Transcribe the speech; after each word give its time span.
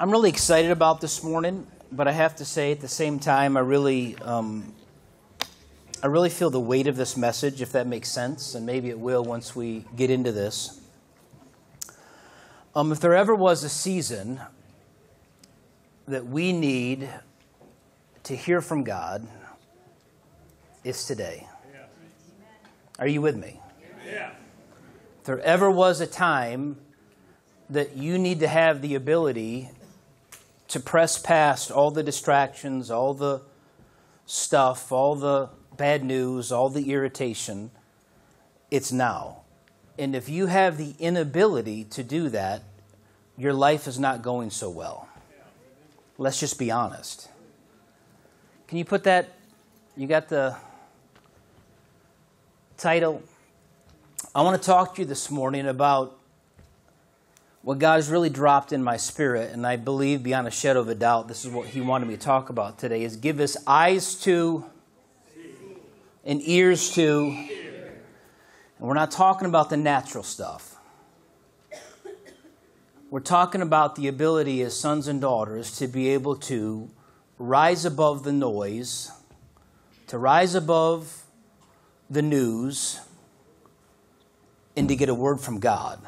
I'm 0.00 0.12
really 0.12 0.30
excited 0.30 0.70
about 0.70 1.00
this 1.00 1.24
morning, 1.24 1.66
but 1.90 2.06
I 2.06 2.12
have 2.12 2.36
to 2.36 2.44
say 2.44 2.70
at 2.70 2.80
the 2.80 2.86
same 2.86 3.18
time, 3.18 3.56
I 3.56 3.60
really, 3.60 4.16
um, 4.18 4.72
I 6.04 6.06
really 6.06 6.30
feel 6.30 6.50
the 6.50 6.60
weight 6.60 6.86
of 6.86 6.96
this 6.96 7.16
message, 7.16 7.60
if 7.60 7.72
that 7.72 7.88
makes 7.88 8.08
sense, 8.08 8.54
and 8.54 8.64
maybe 8.64 8.90
it 8.90 8.98
will 9.00 9.24
once 9.24 9.56
we 9.56 9.84
get 9.96 10.08
into 10.08 10.30
this. 10.30 10.80
Um, 12.76 12.92
if 12.92 13.00
there 13.00 13.16
ever 13.16 13.34
was 13.34 13.64
a 13.64 13.68
season 13.68 14.40
that 16.06 16.24
we 16.26 16.52
need 16.52 17.10
to 18.22 18.36
hear 18.36 18.60
from 18.60 18.84
God, 18.84 19.26
it's 20.84 21.08
today. 21.08 21.48
Are 23.00 23.08
you 23.08 23.20
with 23.20 23.36
me? 23.36 23.58
Yeah. 24.06 24.30
If 25.18 25.24
there 25.24 25.40
ever 25.40 25.68
was 25.68 26.00
a 26.00 26.06
time 26.06 26.76
that 27.68 27.96
you 27.96 28.16
need 28.16 28.38
to 28.40 28.48
have 28.48 28.80
the 28.80 28.94
ability 28.94 29.70
to 30.68 30.80
press 30.80 31.18
past 31.18 31.70
all 31.70 31.90
the 31.90 32.02
distractions, 32.02 32.90
all 32.90 33.14
the 33.14 33.40
stuff, 34.26 34.92
all 34.92 35.14
the 35.14 35.48
bad 35.76 36.04
news, 36.04 36.52
all 36.52 36.68
the 36.68 36.92
irritation, 36.92 37.70
it's 38.70 38.92
now. 38.92 39.42
And 39.98 40.14
if 40.14 40.28
you 40.28 40.46
have 40.46 40.76
the 40.76 40.94
inability 40.98 41.84
to 41.84 42.02
do 42.02 42.28
that, 42.28 42.62
your 43.36 43.52
life 43.52 43.86
is 43.86 43.98
not 43.98 44.22
going 44.22 44.50
so 44.50 44.68
well. 44.68 45.08
Let's 46.18 46.40
just 46.40 46.58
be 46.58 46.70
honest. 46.70 47.28
Can 48.66 48.78
you 48.78 48.84
put 48.84 49.04
that? 49.04 49.32
You 49.96 50.06
got 50.06 50.28
the 50.28 50.56
title? 52.76 53.22
I 54.34 54.42
want 54.42 54.60
to 54.60 54.66
talk 54.66 54.96
to 54.96 55.02
you 55.02 55.06
this 55.06 55.30
morning 55.30 55.66
about 55.66 56.17
what 57.68 57.78
God 57.78 57.96
has 57.96 58.08
really 58.08 58.30
dropped 58.30 58.72
in 58.72 58.82
my 58.82 58.96
spirit, 58.96 59.52
and 59.52 59.66
I 59.66 59.76
believe 59.76 60.22
beyond 60.22 60.48
a 60.48 60.50
shadow 60.50 60.80
of 60.80 60.88
a 60.88 60.94
doubt, 60.94 61.28
this 61.28 61.44
is 61.44 61.50
what 61.50 61.66
He 61.66 61.82
wanted 61.82 62.08
me 62.08 62.16
to 62.16 62.20
talk 62.20 62.48
about 62.48 62.78
today: 62.78 63.02
is 63.02 63.16
give 63.16 63.40
us 63.40 63.58
eyes 63.66 64.14
to 64.22 64.64
and 66.24 66.40
ears 66.44 66.94
to. 66.94 67.26
And 67.26 68.88
we're 68.88 68.94
not 68.94 69.10
talking 69.10 69.46
about 69.46 69.68
the 69.68 69.76
natural 69.76 70.24
stuff. 70.24 70.76
We're 73.10 73.20
talking 73.20 73.60
about 73.60 73.96
the 73.96 74.08
ability 74.08 74.62
as 74.62 74.74
sons 74.74 75.06
and 75.06 75.20
daughters 75.20 75.76
to 75.76 75.88
be 75.88 76.08
able 76.08 76.36
to 76.36 76.88
rise 77.36 77.84
above 77.84 78.22
the 78.22 78.32
noise, 78.32 79.12
to 80.06 80.16
rise 80.16 80.54
above 80.54 81.22
the 82.08 82.22
news, 82.22 82.98
and 84.74 84.88
to 84.88 84.96
get 84.96 85.10
a 85.10 85.14
word 85.14 85.38
from 85.38 85.60
God. 85.60 86.00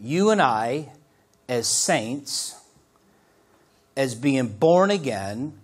You 0.00 0.30
and 0.30 0.40
I, 0.40 0.90
as 1.48 1.68
saints, 1.68 2.60
as 3.96 4.14
being 4.14 4.48
born 4.48 4.90
again, 4.90 5.54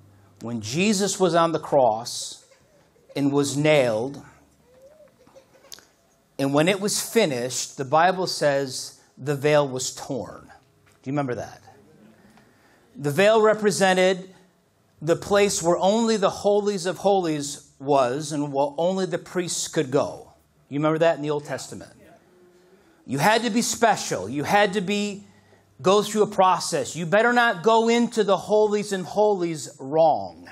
when 0.41 0.61
Jesus 0.61 1.19
was 1.21 1.35
on 1.35 1.53
the 1.53 1.59
cross 1.59 2.45
and 3.15 3.33
was 3.33 3.57
nailed, 3.57 4.23
and 6.39 6.55
when 6.55 6.69
it 6.69 6.81
was 6.81 7.01
finished, 7.01 7.77
the 7.77 7.85
Bible 7.85 8.27
says 8.27 9.01
the 9.19 9.35
veil 9.35 9.69
was 9.69 9.95
torn. 9.95 10.51
Do 11.03 11.11
you 11.11 11.13
remember 11.13 11.35
that? 11.35 11.63
The 12.97 13.11
veil 13.11 13.43
represented 13.43 14.31
the 15.03 15.17
place 15.17 15.63
where 15.63 15.77
only 15.77 16.17
the 16.17 16.31
holies 16.31 16.87
of 16.87 16.99
holies 16.99 17.71
was 17.79 18.33
and 18.33 18.53
where 18.53 18.69
only 18.79 19.07
the 19.07 19.19
priests 19.19 19.69
could 19.69 19.91
go. 19.91 20.33
You 20.69 20.79
remember 20.79 20.99
that 20.99 21.17
in 21.17 21.23
the 21.23 21.31
Old 21.31 21.45
Testament? 21.45 21.93
You 23.07 23.19
had 23.19 23.43
to 23.43 23.51
be 23.51 23.63
special. 23.63 24.29
You 24.29 24.45
had 24.45 24.75
to 24.75 24.81
be 24.81 25.25
go 25.83 26.03
through 26.03 26.23
a 26.23 26.27
process. 26.27 26.95
You 26.95 27.07
better 27.07 27.33
not 27.33 27.63
go 27.63 27.89
into 27.89 28.25
the 28.25 28.37
holies 28.37 28.93
and 28.93 29.05
holies 29.05 29.69
wrong. 29.79 30.49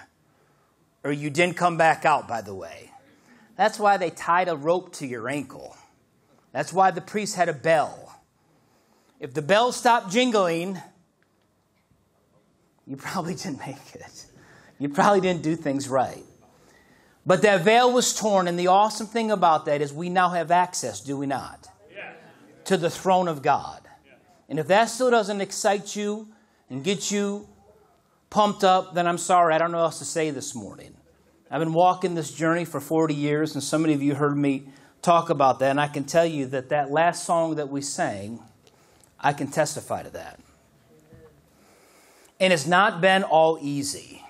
Or 1.05 1.13
you 1.13 1.31
didn't 1.31 1.57
come 1.57 1.77
back 1.77 2.05
out, 2.05 2.27
by 2.27 2.41
the 2.41 2.55
way. 2.55 2.91
That's 3.56 3.78
why 3.78 3.97
they 3.97 4.11
tied 4.11 4.49
a 4.49 4.56
rope 4.56 4.93
to 4.95 5.06
your 5.06 5.28
ankle. 5.28 5.77
That's 6.53 6.72
why 6.72 6.91
the 6.91 7.00
priest 7.00 7.37
had 7.37 7.49
a 7.49 7.53
bell. 7.53 8.21
If 9.21 9.34
the 9.34 9.43
bell 9.43 9.72
stopped 9.72 10.11
jingling, 10.11 10.81
you 12.87 12.97
probably 12.97 13.34
didn't 13.37 13.61
make 13.61 13.95
it. 13.95 14.27
You 14.78 14.89
probably 14.89 15.21
didn't 15.21 15.43
do 15.43 15.56
things 15.56 15.89
right. 15.89 16.25
But 17.27 17.43
that 17.43 17.62
veil 17.62 17.93
was 17.93 18.15
torn, 18.15 18.49
and 18.49 18.59
the 18.59 18.69
awesome 18.69 19.06
thing 19.06 19.31
about 19.31 19.67
that 19.67 19.83
is 19.83 19.93
we 19.93 20.09
now 20.09 20.31
have 20.31 20.51
access, 20.51 21.01
do 21.01 21.17
we 21.17 21.27
not? 21.27 21.69
To 22.69 22.77
the 22.77 22.91
throne 22.91 23.29
of 23.29 23.41
God. 23.43 23.81
And 24.49 24.59
if 24.59 24.67
that 24.69 24.87
still 24.87 25.11
doesn't 25.11 25.41
excite 25.41 25.97
you 25.97 26.29
and 26.69 26.84
get 26.84 27.11
you 27.11 27.49
pumped 28.29 28.62
up, 28.62 28.95
then 28.95 29.06
I'm 29.06 29.17
sorry, 29.17 29.55
I 29.55 29.59
don't 29.59 29.73
know 29.73 29.79
what 29.79 29.84
else 29.84 29.99
to 30.01 30.05
say 30.05 30.31
this 30.31 30.55
morning. 30.55 30.95
I've 31.51 31.61
been 31.61 31.73
walking 31.73 32.15
this 32.15 32.31
journey 32.31 32.67
for 32.67 32.78
40 32.78 33.15
years, 33.15 33.55
and 33.55 33.65
so 33.65 33.78
many 33.78 33.95
of 33.95 34.03
you 34.03 34.15
heard 34.15 34.37
me 34.37 34.69
talk 35.01 35.31
about 35.31 35.61
that, 35.61 35.71
and 35.71 35.81
I 35.81 35.89
can 35.89 36.05
tell 36.05 36.27
you 36.27 36.45
that 36.49 36.69
that 36.69 36.91
last 36.91 37.25
song 37.25 37.55
that 37.55 37.71
we 37.71 37.81
sang, 37.81 38.39
I 39.19 39.33
can 39.33 39.47
testify 39.47 40.03
to 40.03 40.11
that. 40.11 40.39
And 42.39 42.53
it's 42.53 42.67
not 42.67 43.01
been 43.01 43.23
all 43.23 43.59
easy. 43.62 44.23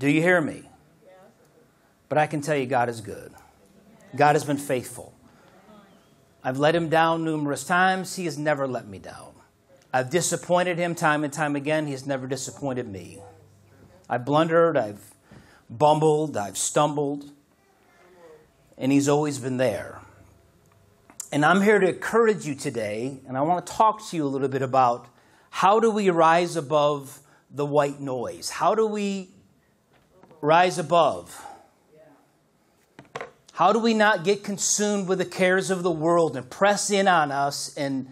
Do 0.00 0.08
you 0.08 0.20
hear 0.20 0.40
me? 0.40 0.68
But 2.08 2.18
I 2.18 2.26
can 2.26 2.40
tell 2.40 2.56
you, 2.56 2.66
God 2.66 2.88
is 2.88 3.00
good. 3.00 3.32
God 4.16 4.34
has 4.34 4.44
been 4.44 4.58
faithful. 4.58 5.14
I've 6.42 6.58
let 6.58 6.74
him 6.74 6.88
down 6.88 7.24
numerous 7.24 7.64
times. 7.64 8.16
He 8.16 8.24
has 8.24 8.38
never 8.38 8.66
let 8.66 8.86
me 8.88 8.98
down. 8.98 9.32
I've 9.92 10.10
disappointed 10.10 10.78
him 10.78 10.94
time 10.94 11.24
and 11.24 11.32
time 11.32 11.56
again. 11.56 11.86
He 11.86 11.92
has 11.92 12.06
never 12.06 12.26
disappointed 12.26 12.88
me. 12.88 13.20
I've 14.08 14.24
blundered, 14.24 14.76
I've 14.76 15.14
bumbled, 15.68 16.36
I've 16.36 16.58
stumbled, 16.58 17.30
and 18.78 18.90
he's 18.90 19.08
always 19.08 19.38
been 19.38 19.56
there. 19.56 20.00
And 21.32 21.44
I'm 21.44 21.62
here 21.62 21.78
to 21.78 21.88
encourage 21.88 22.46
you 22.46 22.54
today, 22.54 23.18
and 23.28 23.36
I 23.36 23.42
want 23.42 23.64
to 23.64 23.72
talk 23.72 24.04
to 24.08 24.16
you 24.16 24.24
a 24.24 24.28
little 24.28 24.48
bit 24.48 24.62
about 24.62 25.06
how 25.50 25.78
do 25.78 25.90
we 25.90 26.10
rise 26.10 26.56
above 26.56 27.20
the 27.50 27.66
white 27.66 28.00
noise? 28.00 28.50
How 28.50 28.74
do 28.74 28.86
we 28.86 29.30
rise 30.40 30.78
above? 30.78 31.46
How 33.60 33.74
do 33.74 33.78
we 33.78 33.92
not 33.92 34.24
get 34.24 34.42
consumed 34.42 35.06
with 35.06 35.18
the 35.18 35.26
cares 35.26 35.70
of 35.70 35.82
the 35.82 35.90
world 35.90 36.34
and 36.34 36.48
press 36.48 36.90
in 36.90 37.06
on 37.06 37.30
us 37.30 37.76
and, 37.76 38.08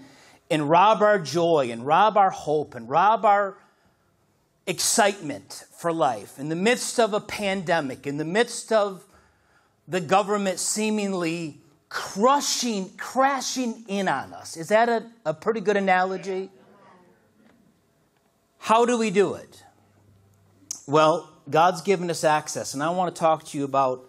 and 0.50 0.68
rob 0.68 1.00
our 1.00 1.18
joy 1.18 1.70
and 1.72 1.86
rob 1.86 2.18
our 2.18 2.28
hope 2.28 2.74
and 2.74 2.86
rob 2.86 3.24
our 3.24 3.56
excitement 4.66 5.64
for 5.74 5.90
life 5.90 6.38
in 6.38 6.50
the 6.50 6.54
midst 6.54 7.00
of 7.00 7.14
a 7.14 7.20
pandemic, 7.20 8.06
in 8.06 8.18
the 8.18 8.26
midst 8.26 8.72
of 8.72 9.06
the 9.88 10.02
government 10.02 10.58
seemingly 10.58 11.62
crushing, 11.88 12.90
crashing 12.98 13.86
in 13.88 14.06
on 14.06 14.34
us? 14.34 14.54
Is 14.54 14.68
that 14.68 14.90
a, 14.90 15.06
a 15.24 15.32
pretty 15.32 15.62
good 15.62 15.78
analogy? 15.78 16.50
How 18.58 18.84
do 18.84 18.98
we 18.98 19.10
do 19.10 19.32
it? 19.32 19.64
Well, 20.86 21.32
God's 21.48 21.80
given 21.80 22.10
us 22.10 22.22
access, 22.22 22.74
and 22.74 22.82
I 22.82 22.90
want 22.90 23.16
to 23.16 23.18
talk 23.18 23.46
to 23.46 23.56
you 23.56 23.64
about 23.64 24.07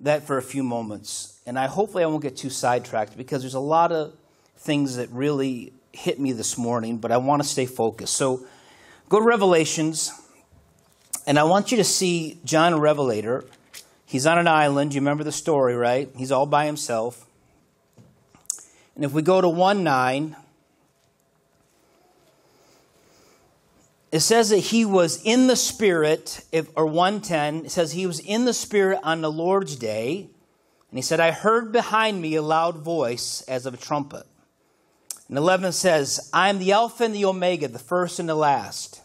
that 0.00 0.26
for 0.26 0.38
a 0.38 0.42
few 0.42 0.62
moments. 0.62 1.38
And 1.46 1.58
I 1.58 1.66
hopefully 1.66 2.04
I 2.04 2.06
won't 2.06 2.22
get 2.22 2.36
too 2.36 2.50
sidetracked 2.50 3.16
because 3.16 3.42
there's 3.42 3.54
a 3.54 3.60
lot 3.60 3.92
of 3.92 4.14
things 4.56 4.96
that 4.96 5.08
really 5.10 5.72
hit 5.92 6.20
me 6.20 6.32
this 6.32 6.58
morning, 6.58 6.98
but 6.98 7.10
I 7.10 7.16
want 7.16 7.42
to 7.42 7.48
stay 7.48 7.66
focused. 7.66 8.14
So 8.14 8.46
go 9.08 9.18
to 9.18 9.24
Revelations, 9.24 10.12
and 11.26 11.38
I 11.38 11.44
want 11.44 11.70
you 11.70 11.76
to 11.78 11.84
see 11.84 12.38
John 12.44 12.78
Revelator. 12.78 13.44
He's 14.06 14.26
on 14.26 14.38
an 14.38 14.48
island. 14.48 14.94
You 14.94 15.00
remember 15.00 15.24
the 15.24 15.32
story, 15.32 15.74
right? 15.74 16.08
He's 16.16 16.32
all 16.32 16.46
by 16.46 16.66
himself. 16.66 17.26
And 18.94 19.04
if 19.04 19.12
we 19.12 19.22
go 19.22 19.40
to 19.40 19.48
1 19.48 19.84
9, 19.84 20.36
it 24.10 24.20
says 24.20 24.48
that 24.50 24.58
he 24.58 24.84
was 24.84 25.22
in 25.22 25.48
the 25.48 25.56
spirit 25.56 26.44
if, 26.50 26.68
or 26.76 26.86
110 26.86 27.66
it 27.66 27.70
says 27.70 27.92
he 27.92 28.06
was 28.06 28.20
in 28.20 28.44
the 28.44 28.54
spirit 28.54 28.98
on 29.02 29.20
the 29.20 29.30
lord's 29.30 29.76
day 29.76 30.28
and 30.90 30.98
he 30.98 31.02
said 31.02 31.20
i 31.20 31.30
heard 31.30 31.72
behind 31.72 32.20
me 32.20 32.34
a 32.34 32.42
loud 32.42 32.78
voice 32.78 33.42
as 33.42 33.66
of 33.66 33.74
a 33.74 33.78
trumpet. 33.78 34.24
And 35.28 35.36
11 35.36 35.72
says 35.72 36.30
i 36.32 36.48
am 36.48 36.58
the 36.58 36.72
alpha 36.72 37.04
and 37.04 37.14
the 37.14 37.24
omega 37.24 37.68
the 37.68 37.78
first 37.78 38.18
and 38.18 38.28
the 38.28 38.34
last. 38.34 39.02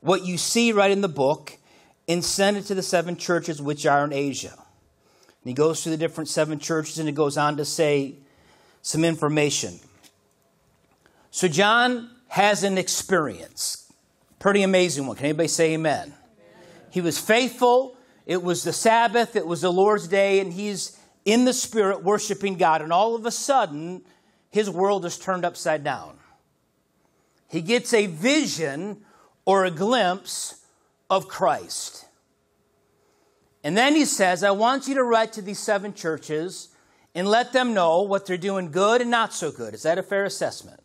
What 0.00 0.24
you 0.24 0.38
see 0.38 0.72
right 0.72 0.90
in 0.90 1.00
the 1.00 1.08
book 1.08 1.58
and 2.08 2.24
send 2.24 2.56
it 2.56 2.62
to 2.66 2.74
the 2.74 2.82
seven 2.82 3.16
churches 3.16 3.60
which 3.60 3.84
are 3.86 4.04
in 4.04 4.12
asia. 4.12 4.54
And 4.54 5.50
he 5.50 5.54
goes 5.54 5.82
through 5.82 5.92
the 5.92 5.98
different 5.98 6.28
seven 6.28 6.58
churches 6.58 6.98
and 6.98 7.08
he 7.08 7.14
goes 7.14 7.36
on 7.36 7.56
to 7.58 7.64
say 7.64 8.14
some 8.80 9.04
information. 9.04 9.78
So 11.30 11.48
john 11.48 12.10
has 12.28 12.62
an 12.62 12.78
experience 12.78 13.85
Pretty 14.46 14.62
amazing 14.62 15.08
one. 15.08 15.16
Can 15.16 15.24
anybody 15.24 15.48
say 15.48 15.74
amen? 15.74 16.02
amen? 16.04 16.14
He 16.92 17.00
was 17.00 17.18
faithful. 17.18 17.96
It 18.26 18.44
was 18.44 18.62
the 18.62 18.72
Sabbath, 18.72 19.34
it 19.34 19.44
was 19.44 19.62
the 19.62 19.72
Lord's 19.72 20.06
day, 20.06 20.38
and 20.38 20.52
he's 20.52 20.96
in 21.24 21.44
the 21.44 21.52
Spirit 21.52 22.04
worshiping 22.04 22.56
God. 22.56 22.80
And 22.80 22.92
all 22.92 23.16
of 23.16 23.26
a 23.26 23.32
sudden, 23.32 24.02
his 24.48 24.70
world 24.70 25.04
is 25.04 25.18
turned 25.18 25.44
upside 25.44 25.82
down. 25.82 26.16
he 27.48 27.60
gets 27.60 27.92
a 27.92 28.06
vision 28.06 28.98
or 29.46 29.64
a 29.64 29.70
glimpse 29.72 30.64
of 31.10 31.26
Christ. 31.26 32.04
And 33.64 33.76
then 33.76 33.96
he 33.96 34.04
says, 34.04 34.44
I 34.44 34.52
want 34.52 34.86
you 34.86 34.94
to 34.94 35.02
write 35.02 35.32
to 35.32 35.42
these 35.42 35.58
seven 35.58 35.92
churches 35.92 36.68
and 37.16 37.26
let 37.26 37.52
them 37.52 37.74
know 37.74 38.02
what 38.02 38.26
they're 38.26 38.36
doing 38.36 38.70
good 38.70 39.00
and 39.00 39.10
not 39.10 39.34
so 39.34 39.50
good. 39.50 39.74
Is 39.74 39.82
that 39.82 39.98
a 39.98 40.04
fair 40.04 40.24
assessment? 40.24 40.78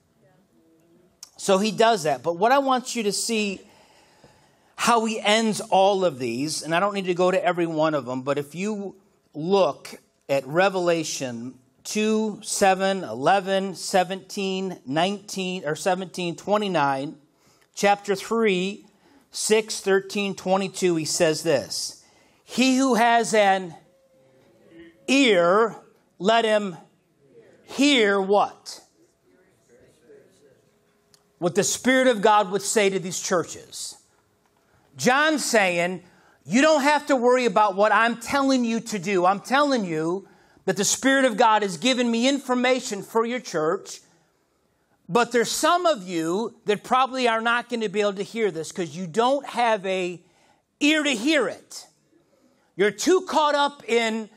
So 1.42 1.58
he 1.58 1.72
does 1.72 2.04
that. 2.04 2.22
But 2.22 2.38
what 2.38 2.52
I 2.52 2.60
want 2.60 2.96
you 2.96 3.02
to 3.02 3.12
see 3.12 3.62
how 4.76 5.06
he 5.06 5.20
ends 5.20 5.60
all 5.60 6.06
of 6.06 6.20
these, 6.20 6.62
and 6.62 6.76
I 6.76 6.80
don't 6.80 6.94
need 6.94 7.06
to 7.06 7.16
go 7.16 7.32
to 7.32 7.44
every 7.44 7.66
one 7.66 7.96
of 7.96 8.06
them, 8.06 8.22
but 8.22 8.38
if 8.38 8.54
you 8.54 8.96
look 9.34 9.96
at 10.30 10.46
Revelation 10.46 11.56
2, 11.86 12.42
7, 12.44 13.04
11, 13.04 13.74
17, 13.74 14.82
19, 14.86 15.66
or 15.66 15.76
17, 15.76 16.36
29, 16.36 17.16
chapter 17.74 18.14
3, 18.14 18.86
6, 19.32 19.80
13, 19.80 20.36
22, 20.36 20.96
he 20.96 21.06
says 21.06 21.42
this 21.42 22.06
He 22.44 22.78
who 22.78 22.94
has 22.94 23.34
an 23.34 23.74
ear, 25.08 25.76
let 26.20 26.46
him 26.46 26.78
hear 27.66 28.22
what? 28.22 28.82
What 31.42 31.56
the 31.56 31.64
Spirit 31.64 32.06
of 32.06 32.22
God 32.22 32.52
would 32.52 32.62
say 32.62 32.92
to 32.92 33.00
these 33.00 33.20
churches. 33.20 33.98
John's 34.96 35.44
saying, 35.44 36.04
You 36.46 36.62
don't 36.62 36.84
have 36.84 37.08
to 37.08 37.16
worry 37.16 37.46
about 37.46 37.76
what 37.76 37.92
I'm 37.92 38.18
telling 38.18 38.64
you 38.64 38.80
to 38.80 39.00
do. 39.00 39.26
I'm 39.26 39.40
telling 39.40 39.84
you 39.84 40.28
that 40.66 40.78
the 40.78 40.86
Spirit 40.86 41.26
of 41.26 41.38
God 41.38 41.64
has 41.64 41.78
given 41.78 42.12
me 42.12 42.30
information 42.30 43.02
for 43.02 43.26
your 43.26 43.40
church. 43.40 44.02
But 45.10 45.32
there's 45.32 45.50
some 45.50 45.88
of 45.88 46.08
you 46.08 46.54
that 46.66 46.84
probably 46.84 47.28
are 47.28 47.42
not 47.42 47.70
going 47.70 47.82
to 47.82 47.90
be 47.90 48.02
able 48.02 48.14
to 48.14 48.24
hear 48.24 48.52
this 48.52 48.72
because 48.72 48.96
you 48.96 49.08
don't 49.08 49.44
have 49.48 49.84
a 49.88 50.22
ear 50.80 51.02
to 51.02 51.10
hear 51.10 51.48
it. 51.48 51.88
You're 52.76 52.92
too 52.92 53.26
caught 53.28 53.56
up 53.56 53.82
in 53.90 54.30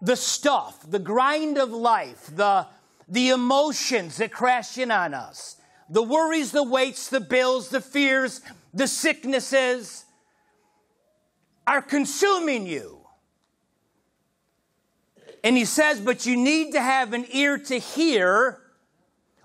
the 0.00 0.14
stuff, 0.14 0.88
the 0.88 1.00
grind 1.00 1.58
of 1.58 1.70
life, 1.70 2.30
the, 2.32 2.68
the 3.08 3.30
emotions 3.30 4.18
that 4.18 4.30
crash 4.30 4.78
in 4.78 4.92
on 4.92 5.14
us, 5.14 5.56
the 5.88 6.02
worries, 6.02 6.52
the 6.52 6.62
weights, 6.62 7.08
the 7.08 7.20
bills, 7.20 7.68
the 7.68 7.80
fears, 7.80 8.40
the 8.72 8.86
sicknesses 8.86 10.04
are 11.66 11.82
consuming 11.82 12.66
you. 12.66 13.00
And 15.42 15.56
he 15.56 15.66
says, 15.66 16.00
but 16.00 16.24
you 16.24 16.36
need 16.36 16.72
to 16.72 16.80
have 16.80 17.12
an 17.12 17.26
ear 17.30 17.58
to 17.58 17.78
hear 17.78 18.60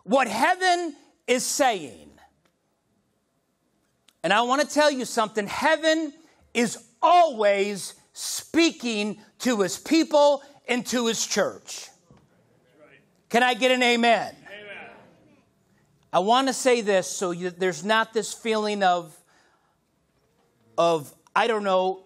what 0.03 0.27
heaven 0.27 0.95
is 1.27 1.45
saying. 1.45 2.09
And 4.23 4.33
I 4.33 4.41
want 4.43 4.61
to 4.61 4.67
tell 4.67 4.89
you 4.89 5.05
something 5.05 5.45
heaven 5.45 6.13
is 6.53 6.77
always 7.01 7.93
speaking 8.13 9.19
to 9.39 9.61
his 9.61 9.77
people 9.77 10.41
and 10.67 10.85
to 10.87 11.07
his 11.07 11.25
church. 11.25 11.89
Can 13.29 13.43
I 13.43 13.53
get 13.53 13.71
an 13.71 13.83
amen? 13.83 14.35
I 16.11 16.19
want 16.19 16.47
to 16.47 16.53
say 16.53 16.81
this 16.81 17.07
so 17.07 17.31
you, 17.31 17.51
there's 17.51 17.83
not 17.83 18.13
this 18.13 18.33
feeling 18.33 18.81
of, 18.81 19.15
of, 20.77 21.13
I 21.35 21.47
don't 21.47 21.63
know, 21.63 22.03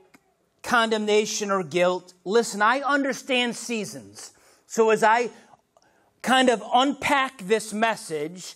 condemnation 0.61 1.51
or 1.51 1.63
guilt. 1.63 2.13
Listen, 2.25 2.61
I 2.61 2.79
understand 2.81 3.55
seasons. 3.55 4.31
So 4.65 4.89
as 4.89 5.03
I 5.03 5.29
kind 6.21 6.49
of 6.49 6.63
unpack 6.73 7.37
this 7.43 7.73
message, 7.73 8.55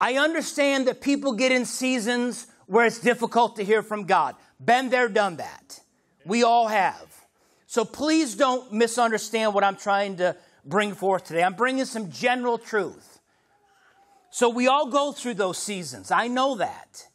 I 0.00 0.14
understand 0.14 0.86
that 0.88 1.00
people 1.00 1.32
get 1.32 1.52
in 1.52 1.64
seasons 1.64 2.46
where 2.66 2.84
it's 2.84 2.98
difficult 2.98 3.56
to 3.56 3.64
hear 3.64 3.82
from 3.82 4.04
God. 4.04 4.34
Been 4.62 4.90
there, 4.90 5.08
done 5.08 5.36
that. 5.36 5.80
We 6.24 6.42
all 6.42 6.68
have. 6.68 7.06
So 7.66 7.84
please 7.84 8.34
don't 8.34 8.72
misunderstand 8.72 9.54
what 9.54 9.64
I'm 9.64 9.76
trying 9.76 10.16
to 10.16 10.36
bring 10.64 10.94
forth 10.94 11.24
today. 11.24 11.42
I'm 11.42 11.54
bringing 11.54 11.84
some 11.84 12.10
general 12.10 12.58
truth. 12.58 13.15
So 14.36 14.50
we 14.50 14.68
all 14.68 14.90
go 14.90 15.12
through 15.12 15.34
those 15.34 15.56
seasons. 15.56 16.10
I 16.10 16.28
know 16.28 16.56
that. 16.56 17.06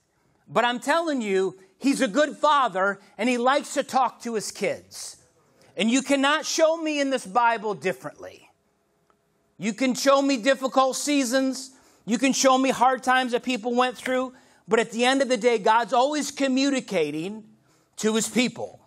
But 0.47 0.65
I'm 0.65 0.79
telling 0.79 1.21
you, 1.21 1.55
He's 1.81 1.99
a 2.01 2.07
good 2.07 2.37
father 2.37 2.99
and 3.17 3.27
he 3.27 3.39
likes 3.39 3.73
to 3.73 3.81
talk 3.81 4.21
to 4.21 4.35
his 4.35 4.51
kids. 4.51 5.17
And 5.75 5.89
you 5.89 6.03
cannot 6.03 6.45
show 6.45 6.77
me 6.77 7.01
in 7.01 7.09
this 7.09 7.25
Bible 7.25 7.73
differently. 7.73 8.47
You 9.57 9.73
can 9.73 9.95
show 9.95 10.21
me 10.21 10.37
difficult 10.37 10.95
seasons. 10.95 11.71
You 12.05 12.19
can 12.19 12.33
show 12.33 12.55
me 12.55 12.69
hard 12.69 13.01
times 13.01 13.31
that 13.31 13.41
people 13.41 13.73
went 13.73 13.97
through. 13.97 14.33
But 14.67 14.79
at 14.79 14.91
the 14.91 15.05
end 15.05 15.23
of 15.23 15.29
the 15.29 15.37
day, 15.37 15.57
God's 15.57 15.91
always 15.91 16.29
communicating 16.29 17.45
to 17.97 18.13
his 18.13 18.29
people. 18.29 18.79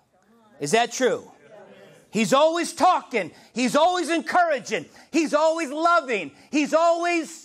Is 0.61 0.71
that 0.71 0.93
true? 0.93 1.29
He's 2.13 2.33
always 2.33 2.73
talking. 2.73 3.33
He's 3.55 3.75
always 3.75 4.09
encouraging. 4.09 4.87
He's 5.11 5.35
always 5.35 5.71
loving. 5.71 6.31
He's 6.53 6.73
always, 6.73 7.44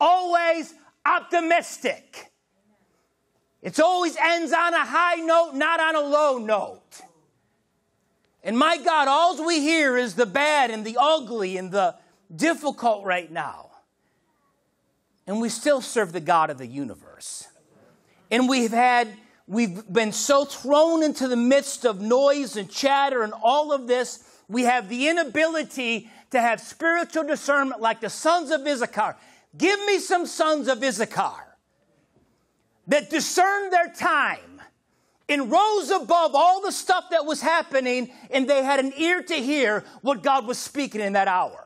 always 0.00 0.74
optimistic. 1.04 2.32
It 3.62 3.80
always 3.80 4.16
ends 4.16 4.52
on 4.52 4.74
a 4.74 4.84
high 4.84 5.16
note, 5.16 5.52
not 5.54 5.80
on 5.80 5.96
a 5.96 6.00
low 6.00 6.38
note. 6.38 7.00
And 8.42 8.58
my 8.58 8.76
God, 8.76 9.08
all 9.08 9.44
we 9.46 9.60
hear 9.60 9.96
is 9.96 10.14
the 10.14 10.26
bad 10.26 10.70
and 10.70 10.84
the 10.84 10.98
ugly 11.00 11.56
and 11.56 11.72
the 11.72 11.94
difficult 12.34 13.04
right 13.04 13.30
now. 13.30 13.70
And 15.26 15.40
we 15.40 15.48
still 15.48 15.80
serve 15.80 16.12
the 16.12 16.20
God 16.20 16.50
of 16.50 16.58
the 16.58 16.66
universe. 16.66 17.48
And 18.30 18.46
we've 18.46 18.70
had, 18.70 19.08
we've 19.46 19.90
been 19.90 20.12
so 20.12 20.44
thrown 20.44 21.02
into 21.02 21.26
the 21.26 21.36
midst 21.36 21.86
of 21.86 22.02
noise 22.02 22.56
and 22.56 22.70
chatter 22.70 23.22
and 23.22 23.32
all 23.42 23.72
of 23.72 23.86
this, 23.86 24.22
we 24.46 24.64
have 24.64 24.90
the 24.90 25.08
inability 25.08 26.10
to 26.32 26.40
have 26.40 26.60
spiritual 26.60 27.24
discernment 27.24 27.80
like 27.80 28.02
the 28.02 28.10
sons 28.10 28.50
of 28.50 28.66
Issachar. 28.66 29.16
Give 29.56 29.78
me 29.86 29.98
some 29.98 30.26
sons 30.26 30.68
of 30.68 30.82
Issachar 30.82 31.56
that 32.88 33.10
discerned 33.10 33.72
their 33.72 33.92
time 33.92 34.60
and 35.28 35.50
rose 35.50 35.90
above 35.90 36.34
all 36.34 36.60
the 36.60 36.72
stuff 36.72 37.04
that 37.10 37.24
was 37.24 37.40
happening, 37.40 38.10
and 38.30 38.48
they 38.48 38.62
had 38.62 38.80
an 38.80 38.92
ear 38.96 39.22
to 39.22 39.34
hear 39.34 39.84
what 40.02 40.22
God 40.22 40.46
was 40.46 40.58
speaking 40.58 41.00
in 41.00 41.14
that 41.14 41.28
hour. 41.28 41.60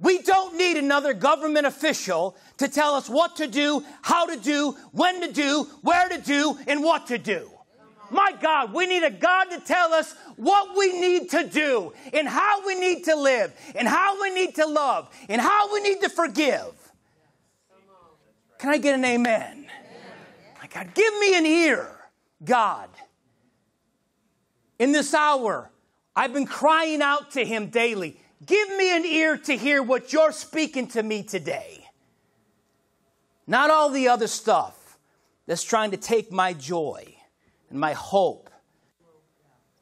We 0.00 0.20
don't 0.20 0.56
need 0.58 0.76
another 0.76 1.14
government 1.14 1.66
official 1.66 2.36
to 2.58 2.68
tell 2.68 2.94
us 2.94 3.08
what 3.08 3.36
to 3.36 3.46
do, 3.46 3.82
how 4.02 4.26
to 4.26 4.36
do, 4.36 4.76
when 4.92 5.22
to 5.22 5.32
do, 5.32 5.64
where 5.80 6.08
to 6.08 6.20
do, 6.20 6.58
and 6.66 6.82
what 6.82 7.06
to 7.06 7.16
do. 7.16 7.50
My 8.14 8.32
God, 8.40 8.72
we 8.72 8.86
need 8.86 9.02
a 9.02 9.10
God 9.10 9.46
to 9.46 9.58
tell 9.58 9.92
us 9.92 10.14
what 10.36 10.78
we 10.78 11.00
need 11.00 11.30
to 11.30 11.48
do, 11.48 11.92
and 12.12 12.28
how 12.28 12.64
we 12.64 12.76
need 12.76 13.06
to 13.06 13.16
live, 13.16 13.52
and 13.74 13.88
how 13.88 14.22
we 14.22 14.30
need 14.30 14.54
to 14.54 14.66
love, 14.66 15.08
and 15.28 15.40
how 15.40 15.74
we 15.74 15.80
need 15.80 16.00
to 16.00 16.08
forgive. 16.08 16.92
Can 18.58 18.70
I 18.70 18.78
get 18.78 18.94
an 18.94 19.04
amen? 19.04 19.66
My 20.62 20.68
God, 20.68 20.94
give 20.94 21.12
me 21.18 21.36
an 21.36 21.44
ear, 21.44 21.90
God. 22.44 22.88
In 24.78 24.92
this 24.92 25.12
hour, 25.12 25.68
I've 26.14 26.32
been 26.32 26.46
crying 26.46 27.02
out 27.02 27.32
to 27.32 27.44
Him 27.44 27.66
daily. 27.66 28.16
Give 28.46 28.68
me 28.76 28.96
an 28.96 29.04
ear 29.04 29.36
to 29.38 29.56
hear 29.56 29.82
what 29.82 30.12
you're 30.12 30.30
speaking 30.30 30.86
to 30.88 31.02
me 31.02 31.24
today. 31.24 31.84
Not 33.48 33.70
all 33.70 33.90
the 33.90 34.06
other 34.06 34.28
stuff 34.28 34.98
that's 35.46 35.64
trying 35.64 35.90
to 35.90 35.96
take 35.96 36.30
my 36.30 36.52
joy 36.52 37.13
and 37.74 37.80
my 37.80 37.92
hope 37.92 38.48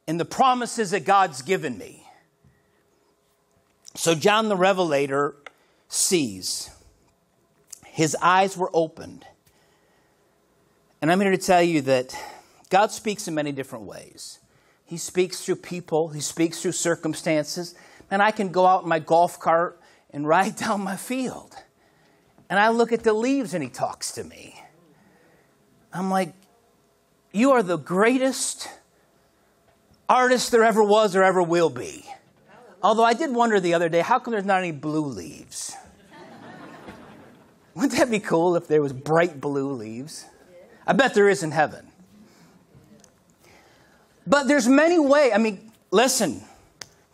and 0.05 0.19
the 0.19 0.25
promises 0.25 0.91
that 0.91 1.05
God's 1.05 1.41
given 1.41 1.77
me. 1.77 2.05
So, 3.95 4.15
John 4.15 4.49
the 4.49 4.57
Revelator 4.57 5.35
sees. 5.87 6.69
His 7.85 8.17
eyes 8.21 8.57
were 8.57 8.71
opened 8.73 9.25
and 11.03 11.11
I'm 11.11 11.19
here 11.19 11.31
to 11.31 11.37
tell 11.37 11.61
you 11.61 11.81
that 11.81 12.17
God 12.69 12.89
speaks 12.89 13.27
in 13.27 13.35
many 13.35 13.51
different 13.51 13.83
ways. 13.83 14.39
He 14.85 14.95
speaks 14.95 15.41
through 15.41 15.57
people, 15.57 16.07
He 16.07 16.21
speaks 16.21 16.61
through 16.61 16.71
circumstances. 16.71 17.75
And 18.09 18.21
I 18.21 18.31
can 18.31 18.53
go 18.53 18.65
out 18.65 18.83
in 18.83 18.89
my 18.89 18.99
golf 18.99 19.37
cart 19.37 19.81
and 20.11 20.25
ride 20.25 20.55
down 20.65 20.79
my 20.79 20.95
field. 20.95 21.55
And 22.49 22.57
I 22.57 22.69
look 22.69 22.93
at 22.93 23.03
the 23.03 23.11
leaves 23.11 23.53
and 23.53 23.61
He 23.61 23.69
talks 23.69 24.13
to 24.13 24.23
me. 24.23 24.63
I'm 25.91 26.09
like, 26.09 26.33
You 27.33 27.51
are 27.51 27.63
the 27.63 27.77
greatest 27.77 28.69
artist 30.07 30.51
there 30.51 30.63
ever 30.63 30.83
was 30.83 31.15
or 31.15 31.23
ever 31.23 31.41
will 31.41 31.71
be. 31.71 32.05
Although 32.83 33.03
I 33.03 33.13
did 33.13 33.33
wonder 33.33 33.59
the 33.59 33.73
other 33.73 33.89
day, 33.89 34.01
how 34.01 34.19
come 34.19 34.33
there's 34.33 34.45
not 34.45 34.59
any 34.59 34.71
blue 34.71 35.05
leaves? 35.05 35.75
Wouldn't 37.73 37.93
that 37.93 38.11
be 38.11 38.19
cool 38.19 38.55
if 38.55 38.67
there 38.67 38.83
was 38.83 38.93
bright 38.93 39.41
blue 39.41 39.71
leaves? 39.71 40.25
I 40.85 40.93
bet 40.93 41.15
there 41.15 41.27
is 41.27 41.41
in 41.41 41.49
heaven. 41.49 41.87
But 44.27 44.47
there's 44.47 44.67
many 44.67 44.99
ways. 44.99 45.31
I 45.33 45.39
mean, 45.39 45.71
listen, 45.89 46.43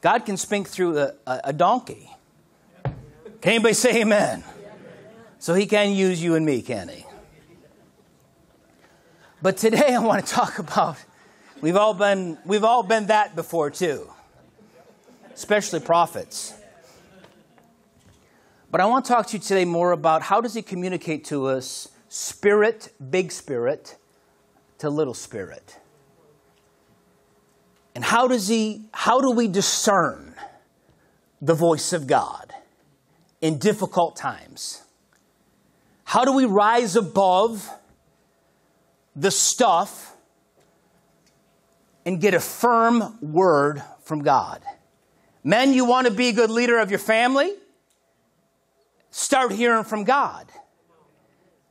God 0.01 0.25
can 0.25 0.35
speak 0.35 0.67
through 0.67 0.97
a, 0.97 1.13
a, 1.25 1.41
a 1.45 1.53
donkey. 1.53 2.09
Can 2.83 3.53
anybody 3.53 3.73
say 3.73 4.01
amen? 4.01 4.43
So 5.37 5.53
he 5.53 5.65
can 5.65 5.91
use 5.91 6.21
you 6.21 6.35
and 6.35 6.45
me, 6.45 6.61
can 6.61 6.89
he? 6.89 7.05
But 9.41 9.55
today 9.55 9.93
I 9.95 9.99
want 9.99 10.25
to 10.25 10.31
talk 10.33 10.59
about 10.59 10.97
we've 11.61 11.77
all 11.77 11.93
been 11.93 12.37
we've 12.45 12.65
all 12.65 12.83
been 12.83 13.07
that 13.07 13.37
before 13.37 13.69
too. 13.69 14.09
Especially 15.33 15.79
prophets. 15.79 16.53
But 18.69 18.81
I 18.81 18.85
want 18.85 19.05
to 19.05 19.13
talk 19.13 19.27
to 19.27 19.37
you 19.37 19.39
today 19.39 19.63
more 19.63 19.93
about 19.93 20.23
how 20.23 20.41
does 20.41 20.53
he 20.53 20.61
communicate 20.61 21.23
to 21.25 21.45
us 21.45 21.87
spirit, 22.09 22.91
big 23.09 23.31
spirit, 23.31 23.95
to 24.79 24.89
little 24.89 25.13
spirit. 25.13 25.79
And 27.95 28.03
how 28.03 28.27
does 28.27 28.49
he 28.49 28.89
how 28.93 29.21
do 29.21 29.31
we 29.31 29.47
discern 29.47 30.35
the 31.41 31.53
voice 31.53 31.93
of 31.93 32.07
God 32.07 32.53
in 33.39 33.57
difficult 33.57 34.17
times? 34.17 34.83
How 36.03 36.25
do 36.25 36.33
we 36.33 36.43
rise 36.43 36.97
above 36.97 37.69
the 39.15 39.31
stuff 39.31 40.15
and 42.05 42.19
get 42.21 42.33
a 42.33 42.39
firm 42.39 43.17
word 43.21 43.83
from 44.03 44.23
God? 44.23 44.61
Men, 45.43 45.73
you 45.73 45.85
want 45.85 46.07
to 46.07 46.13
be 46.13 46.29
a 46.29 46.33
good 46.33 46.49
leader 46.49 46.79
of 46.79 46.89
your 46.89 46.99
family? 46.99 47.53
Start 49.11 49.51
hearing 49.51 49.83
from 49.83 50.03
God. 50.03 50.51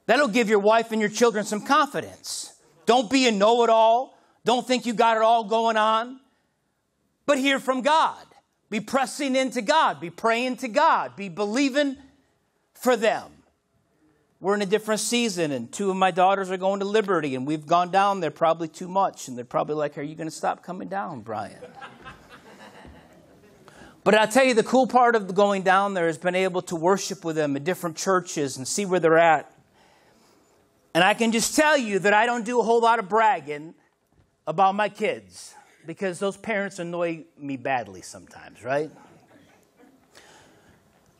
That'll 0.07 0.29
give 0.29 0.49
your 0.49 0.59
wife 0.59 0.91
and 0.91 1.01
your 1.01 1.11
children 1.11 1.45
some 1.45 1.61
confidence. 1.61 2.55
Don't 2.87 3.11
be 3.11 3.29
a 3.29 3.33
know 3.33 3.63
it 3.65 3.71
all. 3.71 4.19
Don't 4.45 4.67
think 4.67 4.87
you 4.87 4.95
got 4.95 5.17
it 5.17 5.23
all 5.23 5.45
going 5.45 5.77
on. 5.77 6.21
But 7.27 7.39
hear 7.39 7.61
from 7.61 7.83
God. 7.83 8.25
Be 8.71 8.81
pressing 8.81 9.37
into 9.37 9.61
God. 9.61 10.01
Be 10.01 10.11
praying 10.11 10.57
to 10.59 10.69
God. 10.69 11.15
Be 11.15 11.29
believing 11.29 11.97
for 12.73 12.97
them. 12.97 13.31
We're 14.41 14.55
in 14.55 14.63
a 14.63 14.67
different 14.67 15.01
season, 15.01 15.51
and 15.51 15.73
two 15.73 15.91
of 15.91 15.97
my 15.97 16.13
daughters 16.13 16.49
are 16.53 16.57
going 16.57 16.79
to 16.79 16.87
Liberty, 16.87 17.35
and 17.35 17.45
we've 17.45 17.67
gone 17.67 17.91
down 17.91 18.21
there 18.21 18.31
probably 18.31 18.69
too 18.69 18.87
much. 18.87 19.27
And 19.27 19.37
they're 19.37 19.45
probably 19.45 19.75
like, 19.75 19.99
Are 19.99 20.03
you 20.03 20.15
going 20.15 20.29
to 20.29 20.35
stop 20.35 20.63
coming 20.63 20.87
down, 20.87 21.23
Brian? 21.23 21.59
but 24.05 24.15
I'll 24.15 24.29
tell 24.29 24.45
you, 24.45 24.55
the 24.55 24.63
cool 24.63 24.87
part 24.87 25.17
of 25.17 25.35
going 25.35 25.63
down 25.63 25.95
there 25.95 26.07
has 26.07 26.19
been 26.19 26.37
able 26.37 26.63
to 26.63 26.77
worship 26.77 27.25
with 27.25 27.35
them 27.35 27.57
at 27.57 27.65
different 27.65 27.97
churches 27.97 28.57
and 28.57 28.67
see 28.67 28.87
where 28.87 29.01
they're 29.01 29.19
at. 29.19 29.53
And 30.95 31.03
I 31.03 31.15
can 31.15 31.33
just 31.33 31.57
tell 31.57 31.77
you 31.77 31.99
that 31.99 32.15
I 32.15 32.25
don't 32.25 32.45
do 32.45 32.61
a 32.61 32.63
whole 32.63 32.81
lot 32.81 33.01
of 33.01 33.09
bragging 33.09 33.75
about 34.47 34.77
my 34.77 34.89
kids 34.89 35.53
because 35.85 36.21
those 36.21 36.37
parents 36.37 36.79
annoy 36.79 37.25
me 37.37 37.57
badly 37.57 38.03
sometimes, 38.03 38.63
right? 38.63 38.91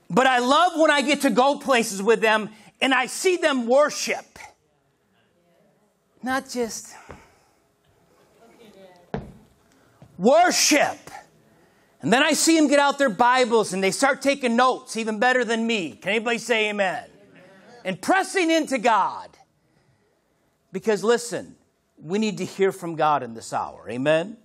But 0.09 0.27
I 0.27 0.39
love 0.39 0.73
when 0.77 0.91
I 0.91 1.03
get 1.03 1.23
to 1.23 1.31
go 1.31 1.59
places 1.59 2.03
with 2.03 2.21
them 2.21 2.49
and 2.81 2.95
I 2.95 3.07
see 3.07 3.37
them 3.37 3.67
worship. 3.67 4.39
Not 6.23 6.49
just 6.49 6.95
worship. 10.17 10.99
And 12.01 12.13
then 12.13 12.23
I 12.23 12.33
see 12.33 12.57
them 12.57 12.69
get 12.69 12.79
out 12.79 12.99
their 12.99 13.09
Bibles 13.09 13.73
and 13.73 13.83
they 13.83 13.91
start 13.91 14.23
taking 14.23 14.57
notes, 14.57 14.97
even 14.97 15.19
better 15.19 15.45
than 15.45 15.67
me. 15.67 15.93
Can 15.93 16.11
anybody 16.11 16.39
say 16.39 16.71
amen? 16.71 17.05
amen? 17.05 17.43
And 17.85 18.01
pressing 18.01 18.51
into 18.51 18.79
God. 18.79 19.31
Because 20.71 21.03
listen, 21.03 21.57
we 22.01 22.19
need 22.19 22.39
to 22.39 22.45
hear 22.45 22.71
from 22.71 22.95
God 22.95 23.23
in 23.23 23.35
this 23.35 23.53
hour. 23.53 23.87
Amen? 23.89 24.27
amen? 24.27 24.37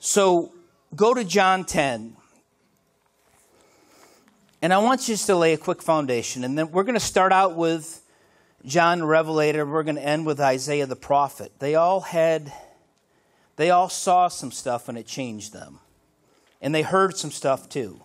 So 0.00 0.52
go 0.94 1.14
to 1.14 1.24
John 1.24 1.64
10. 1.64 2.16
And 4.60 4.72
I 4.72 4.78
want 4.78 5.08
you 5.08 5.14
just 5.14 5.26
to 5.26 5.36
lay 5.36 5.52
a 5.52 5.58
quick 5.58 5.82
foundation. 5.82 6.42
And 6.42 6.58
then 6.58 6.72
we're 6.72 6.82
going 6.82 6.94
to 6.94 7.00
start 7.00 7.32
out 7.32 7.54
with 7.54 8.02
John 8.64 8.98
the 8.98 9.06
Revelator. 9.06 9.64
We're 9.64 9.84
going 9.84 9.96
to 9.96 10.04
end 10.04 10.26
with 10.26 10.40
Isaiah 10.40 10.86
the 10.86 10.96
prophet. 10.96 11.52
They 11.60 11.76
all 11.76 12.00
had, 12.00 12.52
they 13.56 13.70
all 13.70 13.88
saw 13.88 14.26
some 14.26 14.50
stuff 14.50 14.88
and 14.88 14.98
it 14.98 15.06
changed 15.06 15.52
them. 15.52 15.78
And 16.60 16.74
they 16.74 16.82
heard 16.82 17.16
some 17.16 17.30
stuff 17.30 17.68
too. 17.68 18.00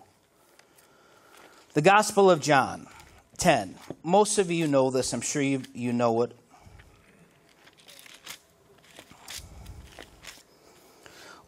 The 1.72 1.82
Gospel 1.82 2.30
of 2.30 2.40
John 2.40 2.86
10. 3.38 3.74
Most 4.04 4.38
of 4.38 4.48
you 4.48 4.68
know 4.68 4.90
this. 4.90 5.12
I'm 5.12 5.20
sure 5.20 5.42
you, 5.42 5.62
you 5.74 5.92
know 5.92 6.22
it. 6.22 6.36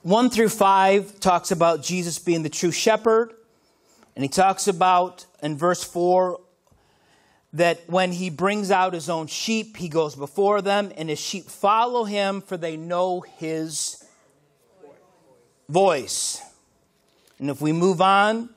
One 0.03 0.31
through 0.31 0.49
five 0.49 1.21
talks 1.21 1.53
about 1.53 1.83
Jesus 1.83 2.19
being 2.19 2.43
the 2.43 2.49
true 2.49 2.73
shepherd. 2.73 3.35
And 4.17 4.25
he 4.25 4.29
talks 4.31 4.67
about 4.67 5.27
in 5.43 5.59
verse 5.59 5.85
4 5.85 6.41
that 7.53 7.81
when 7.87 8.13
he 8.13 8.31
brings 8.31 8.71
out 8.71 8.95
his 8.95 9.11
own 9.11 9.27
sheep, 9.27 9.77
he 9.77 9.89
goes 9.89 10.15
before 10.15 10.63
them, 10.63 10.91
and 10.97 11.11
his 11.11 11.19
sheep 11.19 11.45
follow 11.45 12.05
him, 12.05 12.41
for 12.41 12.57
they 12.57 12.77
know 12.77 13.21
his 13.21 14.03
voice. 15.69 16.41
And 17.39 17.51
if 17.51 17.61
we 17.61 17.73
move 17.73 18.01
on 18.01 18.49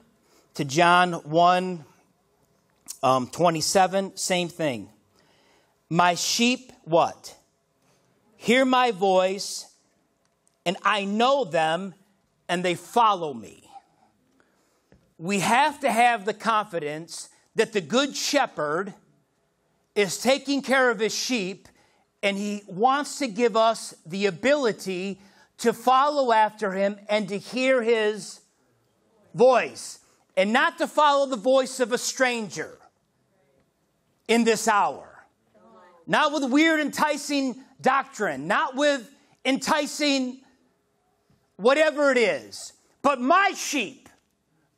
to 0.55 0.63
John 0.65 1.13
1 1.13 1.85
um, 3.03 3.27
27, 3.27 4.17
same 4.17 4.49
thing. 4.49 4.89
My 5.89 6.15
sheep, 6.15 6.71
what? 6.83 7.35
Hear 8.37 8.63
my 8.65 8.91
voice, 8.91 9.65
and 10.65 10.77
I 10.83 11.05
know 11.05 11.43
them, 11.43 11.93
and 12.47 12.63
they 12.63 12.75
follow 12.75 13.33
me 13.33 13.68
we 15.19 15.39
have 15.39 15.81
to 15.81 15.91
have 15.91 16.23
the 16.23 16.33
confidence 16.33 17.29
that 17.55 17.73
the 17.73 17.81
good 17.81 18.15
shepherd 18.15 18.93
is 19.93 20.17
taking 20.17 20.61
care 20.61 20.89
of 20.89 20.99
his 20.99 21.13
sheep 21.13 21.67
and 22.23 22.38
he 22.38 22.63
wants 22.67 23.19
to 23.19 23.27
give 23.27 23.57
us 23.57 23.93
the 24.05 24.25
ability 24.25 25.19
to 25.57 25.73
follow 25.73 26.31
after 26.31 26.71
him 26.71 26.97
and 27.09 27.27
to 27.27 27.38
hear 27.38 27.83
his 27.83 28.39
voice 29.35 29.99
and 30.38 30.53
not 30.53 30.77
to 30.77 30.88
follow 30.88 31.25
the 31.25 31.35
voice 31.35 31.81
of 31.81 31.91
a 31.91 31.97
stranger 31.97 32.77
in 34.29 34.45
this 34.45 34.69
hour. 34.69 35.25
Not 36.07 36.31
with 36.31 36.49
weird, 36.49 36.79
enticing 36.79 37.61
doctrine, 37.81 38.47
not 38.47 38.75
with 38.75 39.09
enticing 39.43 40.39
whatever 41.57 42.09
it 42.09 42.17
is, 42.17 42.71
but 43.01 43.19
my 43.19 43.51
sheep 43.55 44.08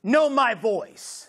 know 0.03 0.29
my 0.29 0.53
voice. 0.53 1.27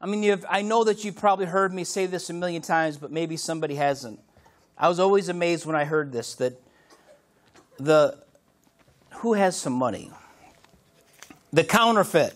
I 0.00 0.06
mean, 0.06 0.42
I 0.48 0.62
know 0.62 0.84
that 0.84 1.04
you've 1.04 1.16
probably 1.16 1.46
heard 1.46 1.74
me 1.74 1.84
say 1.84 2.06
this 2.06 2.30
a 2.30 2.32
million 2.32 2.62
times, 2.62 2.96
but 2.96 3.10
maybe 3.10 3.36
somebody 3.36 3.74
hasn't. 3.74 4.20
I 4.76 4.88
was 4.88 5.00
always 5.00 5.28
amazed 5.28 5.66
when 5.66 5.74
I 5.74 5.84
heard 5.84 6.12
this 6.12 6.34
that 6.36 6.60
the 7.78 8.18
who 9.18 9.34
has 9.34 9.56
some 9.56 9.72
money? 9.72 10.10
The 11.52 11.64
counterfeit. 11.64 12.34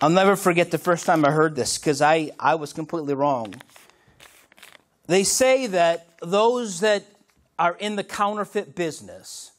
I'll 0.00 0.08
never 0.08 0.36
forget 0.36 0.70
the 0.70 0.78
first 0.78 1.04
time 1.04 1.24
I 1.24 1.30
heard 1.30 1.56
this 1.56 1.76
because 1.76 2.00
I, 2.00 2.30
I 2.38 2.54
was 2.54 2.72
completely 2.72 3.14
wrong. 3.14 3.54
They 5.06 5.24
say 5.24 5.66
that 5.66 6.06
those 6.22 6.80
that 6.80 7.04
are 7.58 7.76
in 7.80 7.96
the 7.96 8.04
counterfeit 8.04 8.74
business 8.76 9.50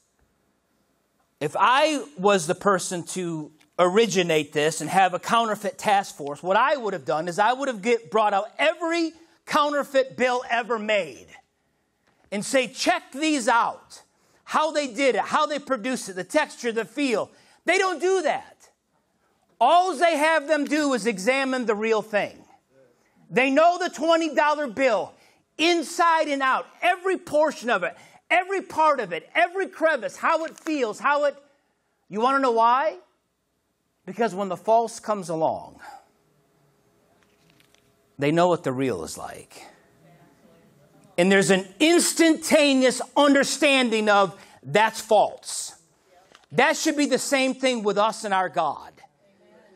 if 1.40 1.56
I 1.58 2.04
was 2.18 2.46
the 2.46 2.54
person 2.54 3.02
to 3.04 3.50
originate 3.78 4.52
this 4.52 4.82
and 4.82 4.90
have 4.90 5.14
a 5.14 5.18
counterfeit 5.18 5.78
task 5.78 6.16
force, 6.16 6.42
what 6.42 6.56
I 6.56 6.76
would 6.76 6.92
have 6.92 7.06
done 7.06 7.28
is 7.28 7.38
I 7.38 7.52
would 7.52 7.68
have 7.68 7.80
get, 7.80 8.10
brought 8.10 8.34
out 8.34 8.48
every 8.58 9.12
counterfeit 9.46 10.16
bill 10.16 10.44
ever 10.50 10.78
made 10.78 11.26
and 12.30 12.44
say, 12.44 12.68
check 12.68 13.10
these 13.12 13.48
out. 13.48 14.02
How 14.44 14.70
they 14.70 14.88
did 14.88 15.14
it, 15.14 15.22
how 15.22 15.46
they 15.46 15.58
produced 15.58 16.08
it, 16.08 16.16
the 16.16 16.24
texture, 16.24 16.72
the 16.72 16.84
feel. 16.84 17.30
They 17.64 17.78
don't 17.78 18.00
do 18.00 18.22
that. 18.22 18.68
All 19.60 19.94
they 19.96 20.16
have 20.16 20.46
them 20.46 20.64
do 20.64 20.92
is 20.92 21.06
examine 21.06 21.66
the 21.66 21.74
real 21.74 22.02
thing. 22.02 22.36
They 23.30 23.50
know 23.50 23.78
the 23.78 23.90
$20 23.90 24.74
bill 24.74 25.12
inside 25.56 26.28
and 26.28 26.42
out, 26.42 26.66
every 26.82 27.16
portion 27.16 27.70
of 27.70 27.82
it. 27.82 27.96
Every 28.30 28.62
part 28.62 29.00
of 29.00 29.12
it, 29.12 29.28
every 29.34 29.66
crevice, 29.66 30.16
how 30.16 30.44
it 30.44 30.56
feels, 30.56 31.00
how 31.00 31.24
it. 31.24 31.36
You 32.08 32.20
want 32.20 32.36
to 32.38 32.42
know 32.42 32.52
why? 32.52 32.96
Because 34.06 34.34
when 34.34 34.48
the 34.48 34.56
false 34.56 35.00
comes 35.00 35.28
along, 35.28 35.80
they 38.18 38.30
know 38.30 38.48
what 38.48 38.64
the 38.64 38.72
real 38.72 39.02
is 39.04 39.18
like. 39.18 39.66
And 41.18 41.30
there's 41.30 41.50
an 41.50 41.66
instantaneous 41.80 43.02
understanding 43.16 44.08
of 44.08 44.38
that's 44.62 45.00
false. 45.00 45.74
That 46.52 46.76
should 46.76 46.96
be 46.96 47.06
the 47.06 47.18
same 47.18 47.54
thing 47.54 47.82
with 47.82 47.98
us 47.98 48.24
and 48.24 48.34
our 48.34 48.48
God. 48.48 48.92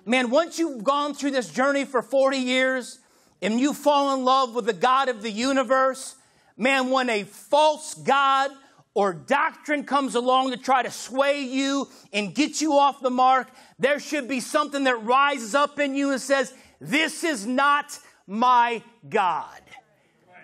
Man, 0.07 0.31
once 0.31 0.59
you've 0.59 0.85
gone 0.85 1.15
through 1.15 1.31
this 1.31 1.51
journey 1.51 1.85
for 1.85 2.03
40 2.03 2.37
years 2.37 2.99
and 3.41 3.59
you 3.59 3.73
fall 3.73 4.15
in 4.15 4.25
love 4.25 4.55
with 4.55 4.67
the 4.67 4.73
God 4.73 5.09
of 5.09 5.23
the 5.23 5.31
universe, 5.31 6.17
Man, 6.57 6.91
when 6.91 7.11
a 7.11 7.25
false 7.25 7.95
God 7.95 8.51
or 8.95 9.13
doctrine 9.13 9.85
comes 9.85 10.15
along 10.15 10.53
to 10.53 10.57
try 10.57 10.83
to 10.83 10.91
sway 10.91 11.43
you 11.43 11.89
and 12.13 12.35
get 12.35 12.61
you 12.61 12.75
off 12.75 13.01
the 13.01 13.11
mark, 13.11 13.49
there 13.79 13.99
should 13.99 14.29
be 14.29 14.41
something 14.41 14.85
that 14.85 15.03
rises 15.05 15.55
up 15.55 15.81
in 15.81 15.95
you 15.95 16.13
and 16.13 16.21
says, 16.21 16.55
This 16.81 17.25
is 17.25 17.45
not 17.45 17.99
my 18.27 18.83
God. 19.09 19.61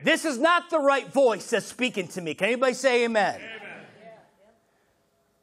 This 0.02 0.24
is 0.24 0.38
not 0.38 0.70
the 0.70 0.78
right 0.78 1.06
voice 1.12 1.50
that's 1.50 1.66
speaking 1.66 2.08
to 2.08 2.20
me. 2.20 2.34
Can 2.34 2.48
anybody 2.48 2.74
say 2.74 3.04
amen? 3.04 3.36
amen? 3.36 3.84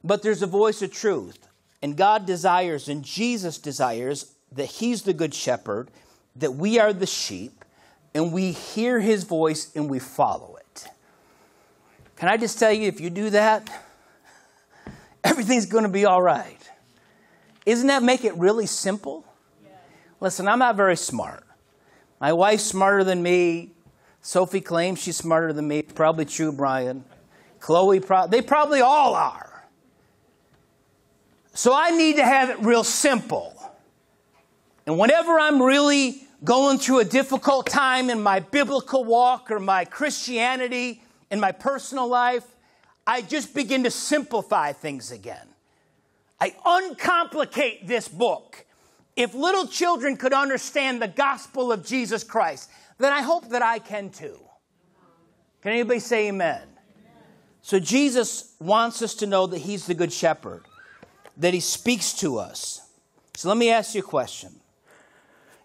But 0.04 0.24
there's 0.24 0.42
a 0.42 0.48
voice 0.48 0.82
of 0.82 0.92
truth. 0.92 1.48
And 1.82 1.96
God 1.96 2.26
desires, 2.26 2.90
and 2.90 3.04
Jesus 3.04 3.60
desires, 3.60 4.34
that 4.52 4.66
He's 4.66 5.04
the 5.04 5.14
good 5.14 5.34
shepherd, 5.34 5.92
that 6.36 6.56
we 6.56 6.80
are 6.80 6.92
the 6.92 7.06
sheep, 7.06 7.64
and 8.16 8.34
we 8.34 8.52
hear 8.52 9.00
His 9.00 9.24
voice 9.24 9.72
and 9.76 9.90
we 9.90 10.00
follow 10.00 10.56
it. 10.56 10.57
Can 12.18 12.30
I 12.30 12.38
just 12.38 12.58
tell 12.58 12.72
you, 12.72 12.88
if 12.88 13.00
you 13.00 13.10
do 13.10 13.30
that, 13.30 13.70
everything's 15.24 15.68
going 15.68 15.84
to 15.84 15.90
be 15.90 16.06
all 16.06 16.22
right. 16.22 16.58
Isn't 17.66 17.88
that 17.88 18.02
make 18.02 18.26
it 18.26 18.36
really 18.36 18.66
simple? 18.66 19.24
Listen, 20.20 20.48
I'm 20.48 20.60
not 20.60 20.76
very 20.76 20.98
smart. 20.98 21.44
My 22.20 22.34
wife's 22.34 22.64
smarter 22.64 23.04
than 23.04 23.22
me. 23.22 23.72
Sophie 24.22 24.62
claims 24.62 25.00
she's 25.00 25.16
smarter 25.16 25.54
than 25.54 25.68
me. 25.68 25.84
Probably 25.84 26.26
true, 26.26 26.52
Brian. 26.52 27.04
Chloe, 27.60 28.00
pro- 28.00 28.28
they 28.28 28.42
probably 28.42 28.82
all 28.82 29.14
are. 29.14 29.64
So 31.54 31.74
I 31.74 31.92
need 31.92 32.16
to 32.16 32.24
have 32.24 32.50
it 32.50 32.60
real 32.62 32.84
simple. 32.84 33.54
And 34.88 34.98
whenever 34.98 35.40
I'm 35.40 35.62
really 35.62 36.28
going 36.44 36.80
through 36.80 37.00
a 37.00 37.06
difficult 37.06 37.68
time 37.68 38.10
in 38.10 38.22
my 38.22 38.40
biblical 38.40 39.04
walk 39.04 39.52
or 39.52 39.60
my 39.60 39.86
Christianity, 39.86 41.04
in 41.32 41.40
my 41.40 41.52
personal 41.52 42.08
life, 42.08 42.46
I 43.06 43.22
just 43.22 43.54
begin 43.54 43.84
to 43.84 43.92
simplify 43.92 44.74
things 44.74 45.12
again. 45.12 45.48
I 46.40 46.54
uncomplicate 46.66 47.88
this 47.88 48.08
book. 48.08 48.66
If 49.16 49.34
little 49.34 49.66
children 49.66 50.18
could 50.18 50.34
understand 50.34 51.02
the 51.02 51.08
gospel 51.08 51.72
of 51.72 51.86
Jesus 51.86 52.24
Christ, 52.24 52.70
then 52.98 53.12
I 53.12 53.22
hope 53.22 53.50
that 53.50 53.62
I 53.62 53.80
can 53.80 54.10
too. 54.10 54.40
Can 55.62 55.72
anybody 55.72 56.00
say 56.00 56.28
amen? 56.28 56.62
So 57.62 57.80
Jesus 57.80 58.56
wants 58.60 59.02
us 59.02 59.16
to 59.16 59.26
know 59.26 59.48
that 59.48 59.60
He's 59.60 59.88
the 59.88 59.94
Good 59.94 60.14
Shepherd, 60.14 60.64
that 61.38 61.54
He 61.54 61.60
speaks 61.60 62.14
to 62.20 62.38
us. 62.38 62.82
So 63.36 63.50
let 63.50 63.58
me 63.58 63.70
ask 63.70 63.96
you 63.96 64.02
a 64.02 64.04
question. 64.04 64.52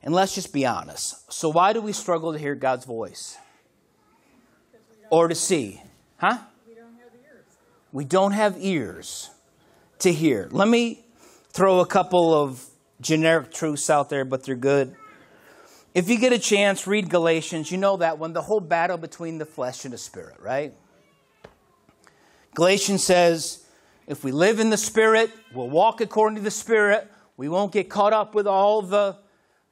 And 0.02 0.12
let's 0.12 0.34
just 0.34 0.52
be 0.52 0.66
honest. 0.66 1.32
So, 1.32 1.48
why 1.48 1.72
do 1.72 1.80
we 1.80 1.92
struggle 1.92 2.32
to 2.32 2.38
hear 2.38 2.54
God's 2.54 2.84
voice? 2.84 3.36
Or 5.12 5.28
to 5.28 5.34
see? 5.34 5.78
Huh? 6.16 6.38
We 6.66 6.74
don't 6.74 6.94
have 6.94 7.12
ears. 7.12 7.44
We 7.92 8.04
don't 8.06 8.32
have 8.32 8.56
ears 8.58 9.30
to 9.98 10.10
hear. 10.10 10.48
Let 10.50 10.68
me 10.68 11.04
throw 11.50 11.80
a 11.80 11.86
couple 11.86 12.32
of 12.32 12.64
generic 13.02 13.52
truths 13.52 13.90
out 13.90 14.08
there, 14.08 14.24
but 14.24 14.42
they're 14.42 14.54
good. 14.54 14.96
If 15.94 16.08
you 16.08 16.18
get 16.18 16.32
a 16.32 16.38
chance, 16.38 16.86
read 16.86 17.10
Galatians. 17.10 17.70
You 17.70 17.76
know 17.76 17.98
that 17.98 18.18
one, 18.18 18.32
the 18.32 18.40
whole 18.40 18.58
battle 18.58 18.96
between 18.96 19.36
the 19.36 19.44
flesh 19.44 19.84
and 19.84 19.92
the 19.92 19.98
spirit, 19.98 20.36
right? 20.40 20.72
Galatians 22.54 23.04
says, 23.04 23.66
if 24.06 24.24
we 24.24 24.32
live 24.32 24.60
in 24.60 24.70
the 24.70 24.78
spirit, 24.78 25.30
we'll 25.52 25.68
walk 25.68 26.00
according 26.00 26.36
to 26.36 26.42
the 26.42 26.50
spirit. 26.50 27.06
We 27.36 27.50
won't 27.50 27.70
get 27.70 27.90
caught 27.90 28.14
up 28.14 28.34
with 28.34 28.46
all 28.46 28.80
the, 28.80 29.18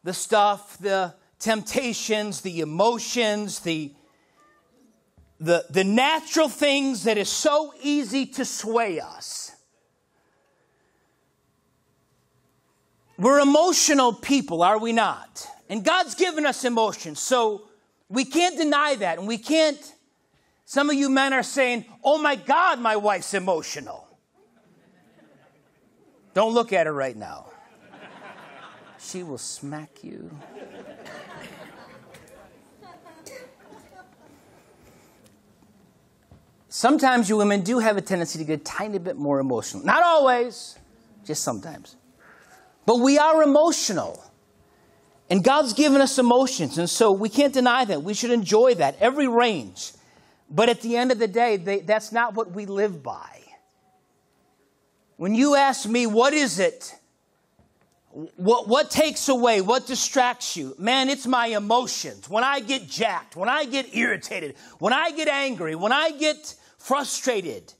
the 0.04 0.12
stuff, 0.12 0.76
the 0.76 1.14
temptations, 1.38 2.42
the 2.42 2.60
emotions, 2.60 3.60
the, 3.60 3.94
the, 5.40 5.64
the 5.70 5.84
natural 5.84 6.48
things 6.48 7.04
that 7.04 7.16
is 7.16 7.30
so 7.30 7.72
easy 7.82 8.26
to 8.26 8.44
sway 8.44 9.00
us. 9.00 9.52
We're 13.18 13.40
emotional 13.40 14.12
people, 14.12 14.62
are 14.62 14.78
we 14.78 14.92
not? 14.92 15.46
And 15.68 15.84
God's 15.84 16.14
given 16.14 16.46
us 16.46 16.64
emotions, 16.64 17.20
so 17.20 17.68
we 18.08 18.24
can't 18.24 18.56
deny 18.56 18.96
that. 18.96 19.18
And 19.18 19.26
we 19.26 19.38
can't, 19.38 19.80
some 20.64 20.90
of 20.90 20.96
you 20.96 21.08
men 21.08 21.32
are 21.32 21.42
saying, 21.42 21.84
oh 22.04 22.20
my 22.20 22.36
God, 22.36 22.78
my 22.80 22.96
wife's 22.96 23.34
emotional. 23.34 24.06
Don't 26.34 26.54
look 26.54 26.72
at 26.72 26.86
her 26.86 26.92
right 26.92 27.16
now. 27.16 27.46
She 28.98 29.22
will 29.22 29.38
smack 29.38 30.04
you. 30.04 30.30
Sometimes 36.72 37.28
you 37.28 37.36
women 37.36 37.62
do 37.62 37.80
have 37.80 37.96
a 37.96 38.00
tendency 38.00 38.38
to 38.38 38.44
get 38.44 38.60
a 38.60 38.62
tiny 38.62 38.98
bit 38.98 39.16
more 39.16 39.40
emotional. 39.40 39.84
Not 39.84 40.04
always, 40.04 40.78
just 41.24 41.42
sometimes. 41.42 41.96
But 42.86 43.00
we 43.00 43.18
are 43.18 43.42
emotional. 43.42 44.24
And 45.28 45.42
God's 45.42 45.72
given 45.72 46.00
us 46.00 46.16
emotions, 46.16 46.78
and 46.78 46.88
so 46.88 47.10
we 47.10 47.28
can't 47.28 47.52
deny 47.52 47.84
that. 47.86 48.04
We 48.04 48.14
should 48.14 48.30
enjoy 48.30 48.76
that, 48.76 48.96
every 49.00 49.26
range. 49.26 49.92
But 50.48 50.68
at 50.68 50.80
the 50.80 50.96
end 50.96 51.10
of 51.10 51.18
the 51.18 51.26
day, 51.26 51.56
they, 51.56 51.80
that's 51.80 52.12
not 52.12 52.34
what 52.34 52.52
we 52.52 52.66
live 52.66 53.02
by. 53.02 53.40
When 55.16 55.34
you 55.34 55.56
ask 55.56 55.88
me, 55.88 56.06
what 56.06 56.32
is 56.32 56.60
it? 56.60 56.94
What, 58.36 58.68
what 58.68 58.92
takes 58.92 59.28
away? 59.28 59.60
What 59.60 59.88
distracts 59.88 60.56
you? 60.56 60.76
Man, 60.78 61.08
it's 61.08 61.26
my 61.26 61.46
emotions. 61.46 62.28
When 62.28 62.44
I 62.44 62.60
get 62.60 62.88
jacked, 62.88 63.34
when 63.34 63.48
I 63.48 63.64
get 63.64 63.94
irritated, 63.94 64.54
when 64.78 64.92
I 64.92 65.10
get 65.10 65.26
angry, 65.26 65.74
when 65.74 65.92
I 65.92 66.12
get 66.12 66.54
frustrated, 66.80 67.72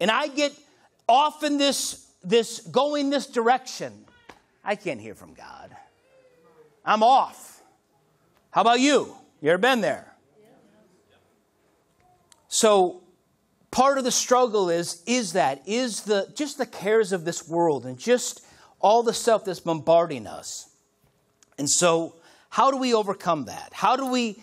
and 0.00 0.10
I 0.10 0.28
get 0.28 0.52
off 1.06 1.42
in 1.42 1.58
this, 1.58 2.06
this 2.22 2.60
going 2.60 3.10
this 3.10 3.26
direction, 3.26 3.92
I 4.64 4.76
can't 4.76 5.00
hear 5.00 5.14
from 5.14 5.34
God. 5.34 5.76
I'm 6.84 7.02
off. 7.02 7.62
How 8.50 8.62
about 8.62 8.80
you? 8.80 9.14
You 9.42 9.50
ever 9.50 9.58
been 9.58 9.82
there? 9.82 10.14
So 12.48 13.02
part 13.70 13.98
of 13.98 14.04
the 14.04 14.10
struggle 14.10 14.70
is 14.70 15.02
is 15.06 15.34
that 15.34 15.62
is 15.66 16.02
the 16.02 16.32
just 16.34 16.56
the 16.56 16.66
cares 16.66 17.12
of 17.12 17.24
this 17.24 17.46
world 17.46 17.84
and 17.84 17.98
just 17.98 18.44
all 18.80 19.02
the 19.02 19.12
stuff 19.12 19.44
that's 19.44 19.60
bombarding 19.60 20.26
us. 20.26 20.70
And 21.58 21.68
so 21.68 22.14
how 22.48 22.70
do 22.70 22.78
we 22.78 22.94
overcome 22.94 23.44
that? 23.44 23.70
How 23.72 23.96
do 23.96 24.10
we 24.10 24.42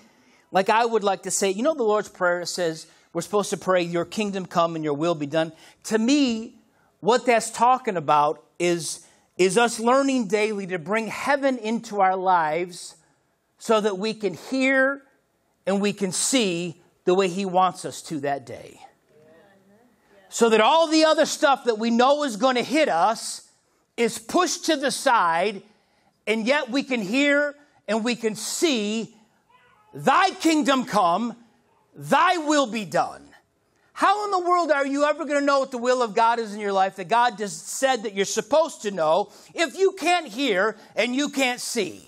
like 0.52 0.70
I 0.70 0.86
would 0.86 1.04
like 1.04 1.24
to 1.24 1.32
say, 1.32 1.50
you 1.50 1.64
know 1.64 1.74
the 1.74 1.84
Lord's 1.84 2.10
prayer 2.10 2.46
says 2.46 2.86
we're 3.16 3.22
supposed 3.22 3.50
to 3.50 3.56
pray 3.56 3.82
your 3.82 4.04
kingdom 4.04 4.46
come 4.46 4.76
and 4.76 4.84
your 4.84 4.94
will 4.94 5.16
be 5.16 5.26
done. 5.26 5.54
To 5.86 5.98
me, 5.98 6.56
what 7.00 7.26
that's 7.26 7.50
talking 7.50 7.96
about 7.96 8.44
is 8.60 9.08
is 9.38 9.58
us 9.58 9.80
learning 9.80 10.28
daily 10.28 10.68
to 10.68 10.78
bring 10.78 11.08
heaven 11.08 11.58
into 11.58 12.02
our 12.02 12.18
lives 12.18 12.98
so 13.58 13.80
that 13.80 13.98
we 13.98 14.14
can 14.14 14.34
hear 14.34 15.02
and 15.66 15.80
we 15.80 15.94
can 15.94 16.12
see 16.12 16.76
the 17.06 17.14
way 17.14 17.30
He 17.30 17.46
wants 17.46 17.86
us 17.86 18.02
to 18.02 18.20
that 18.20 18.46
day. 18.46 18.82
So 20.28 20.50
that 20.50 20.60
all 20.60 20.88
the 20.88 21.06
other 21.06 21.26
stuff 21.26 21.64
that 21.64 21.80
we 21.80 21.92
know 21.92 22.26
is 22.26 22.36
going 22.36 22.56
to 22.56 22.64
hit 22.64 22.90
us 22.90 23.48
is 23.96 24.20
pushed 24.20 24.66
to 24.66 24.76
the 24.76 24.92
side, 24.92 25.64
and 26.28 26.46
yet 26.46 26.70
we 26.70 26.84
can 26.84 27.02
hear 27.02 27.56
and 27.88 28.04
we 28.04 28.18
can 28.18 28.36
see, 28.36 29.16
Thy 29.94 30.32
kingdom 30.32 30.84
come, 30.84 31.38
Thy 31.96 32.38
will 32.38 32.68
be 32.68 32.86
done. 32.86 33.30
How 33.94 34.26
in 34.26 34.32
the 34.32 34.40
world 34.40 34.72
are 34.72 34.86
you 34.86 35.06
ever 35.06 35.24
going 35.24 35.40
to 35.40 35.46
know 35.46 35.62
what 35.62 35.72
the 35.72 35.78
will 35.78 36.04
of 36.04 36.14
God 36.14 36.38
is 36.38 36.54
in 36.54 36.60
your 36.60 36.74
life 36.74 36.98
that 36.98 37.08
God 37.08 37.38
just 37.38 37.70
said 37.70 38.04
that 38.04 38.14
you're 38.14 38.26
supposed 38.26 38.82
to 38.82 38.92
know 38.92 39.32
if 39.54 39.78
you 39.78 39.94
can't 39.94 40.28
hear 40.28 40.76
and 40.98 41.16
you 41.16 41.30
can't 41.30 41.62
see? 41.62 42.06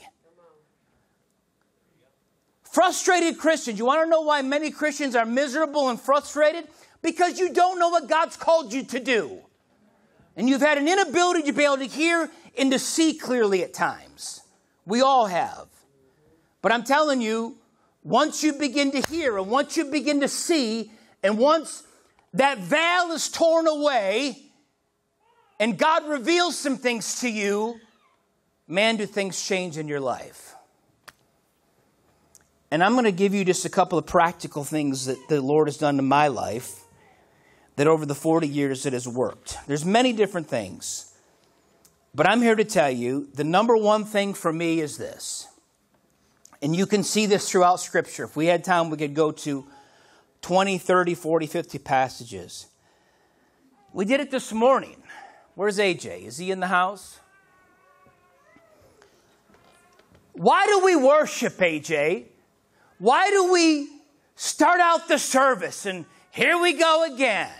Frustrated 2.63 3.37
Christians. 3.37 3.79
You 3.79 3.85
want 3.85 4.05
to 4.05 4.09
know 4.09 4.21
why 4.21 4.41
many 4.41 4.69
Christians 4.69 5.15
are 5.15 5.25
miserable 5.25 5.87
and 5.87 5.99
frustrated? 5.99 6.67
Because 7.01 7.39
you 7.39 7.53
don't 7.53 7.79
know 7.79 7.87
what 7.87 8.09
God's 8.09 8.35
called 8.35 8.73
you 8.73 8.83
to 8.83 8.99
do. 8.99 9.39
And 10.35 10.49
you've 10.49 10.61
had 10.61 10.77
an 10.77 10.89
inability 10.89 11.43
to 11.43 11.53
be 11.53 11.63
able 11.63 11.77
to 11.77 11.85
hear 11.85 12.29
and 12.57 12.69
to 12.71 12.79
see 12.79 13.13
clearly 13.13 13.63
at 13.63 13.73
times. 13.73 14.41
We 14.85 15.01
all 15.01 15.27
have. 15.27 15.67
But 16.61 16.73
I'm 16.73 16.83
telling 16.83 17.21
you, 17.21 17.55
once 18.07 18.41
you 18.41 18.53
begin 18.53 18.89
to 18.91 19.01
hear 19.09 19.37
and 19.37 19.49
once 19.49 19.75
you 19.75 19.83
begin 19.85 20.21
to 20.21 20.29
see, 20.29 20.89
and 21.21 21.37
once 21.37 21.83
that 22.33 22.57
veil 22.57 23.11
is 23.11 23.27
torn 23.27 23.67
away 23.67 24.37
and 25.59 25.77
God 25.77 26.07
reveals 26.07 26.57
some 26.57 26.77
things 26.77 27.19
to 27.19 27.29
you, 27.29 27.79
man, 28.65 28.95
do 28.95 29.05
things 29.05 29.45
change 29.45 29.77
in 29.77 29.89
your 29.89 29.99
life. 29.99 30.55
And 32.71 32.81
I'm 32.81 32.93
going 32.93 33.03
to 33.05 33.11
give 33.11 33.33
you 33.33 33.43
just 33.43 33.65
a 33.65 33.69
couple 33.69 33.97
of 33.97 34.05
practical 34.05 34.63
things 34.63 35.07
that 35.07 35.17
the 35.27 35.41
Lord 35.41 35.67
has 35.67 35.77
done 35.77 35.99
in 35.99 36.05
my 36.05 36.29
life 36.29 36.79
that 37.75 37.87
over 37.87 38.05
the 38.05 38.15
40 38.15 38.47
years 38.47 38.85
it 38.85 38.93
has 38.93 39.05
worked. 39.07 39.57
There's 39.67 39.83
many 39.83 40.13
different 40.13 40.47
things. 40.47 41.13
But 42.15 42.25
I'm 42.25 42.41
here 42.41 42.55
to 42.55 42.63
tell 42.63 42.89
you 42.89 43.27
the 43.33 43.43
number 43.43 43.75
one 43.75 44.05
thing 44.05 44.33
for 44.33 44.53
me 44.53 44.79
is 44.79 44.97
this. 44.97 45.47
And 46.61 46.75
you 46.75 46.85
can 46.85 47.03
see 47.03 47.25
this 47.25 47.49
throughout 47.49 47.79
Scripture. 47.79 48.23
If 48.23 48.35
we 48.35 48.47
had 48.47 48.63
time, 48.63 48.89
we 48.89 48.97
could 48.97 49.13
go 49.13 49.31
to 49.31 49.65
20, 50.41 50.77
30, 50.77 51.13
40, 51.13 51.45
50 51.47 51.77
passages. 51.79 52.67
We 53.93 54.05
did 54.05 54.19
it 54.19 54.31
this 54.31 54.51
morning. 54.51 55.01
Where's 55.55 55.77
AJ? 55.77 56.25
Is 56.25 56.37
he 56.37 56.51
in 56.51 56.59
the 56.59 56.67
house? 56.67 57.19
Why 60.33 60.65
do 60.67 60.85
we 60.85 60.95
worship, 60.95 61.53
AJ? 61.57 62.25
Why 62.99 63.29
do 63.29 63.51
we 63.51 63.89
start 64.37 64.79
out 64.79 65.07
the 65.07 65.17
service 65.17 65.85
and 65.85 66.05
here 66.31 66.61
we 66.61 66.73
go 66.73 67.11
again. 67.11 67.51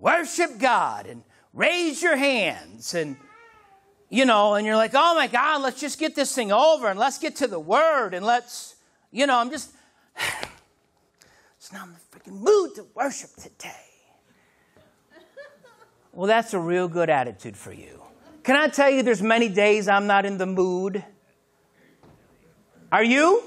Worship 0.00 0.58
God 0.58 1.06
and 1.06 1.22
raise 1.54 2.02
your 2.02 2.16
hands 2.16 2.94
and 2.94 3.16
you 4.10 4.24
know, 4.24 4.54
and 4.54 4.66
you're 4.66 4.76
like, 4.76 4.90
oh 4.94 5.14
my 5.14 5.28
God, 5.28 5.62
let's 5.62 5.80
just 5.80 5.98
get 5.98 6.16
this 6.16 6.34
thing 6.34 6.50
over 6.50 6.88
and 6.88 6.98
let's 6.98 7.18
get 7.18 7.36
to 7.36 7.46
the 7.46 7.60
word 7.60 8.12
and 8.12 8.26
let's, 8.26 8.74
you 9.12 9.26
know, 9.26 9.38
I'm 9.38 9.50
just, 9.50 9.70
it's 11.56 11.72
not 11.72 11.86
in 11.86 11.94
the 11.94 12.18
freaking 12.18 12.40
mood 12.40 12.74
to 12.74 12.86
worship 12.94 13.30
today. 13.36 13.70
Well, 16.12 16.26
that's 16.26 16.54
a 16.54 16.58
real 16.58 16.88
good 16.88 17.08
attitude 17.08 17.56
for 17.56 17.72
you. 17.72 18.02
Can 18.42 18.56
I 18.56 18.66
tell 18.66 18.90
you 18.90 19.04
there's 19.04 19.22
many 19.22 19.48
days 19.48 19.86
I'm 19.86 20.08
not 20.08 20.26
in 20.26 20.38
the 20.38 20.46
mood? 20.46 21.04
Are 22.90 23.04
you? 23.04 23.44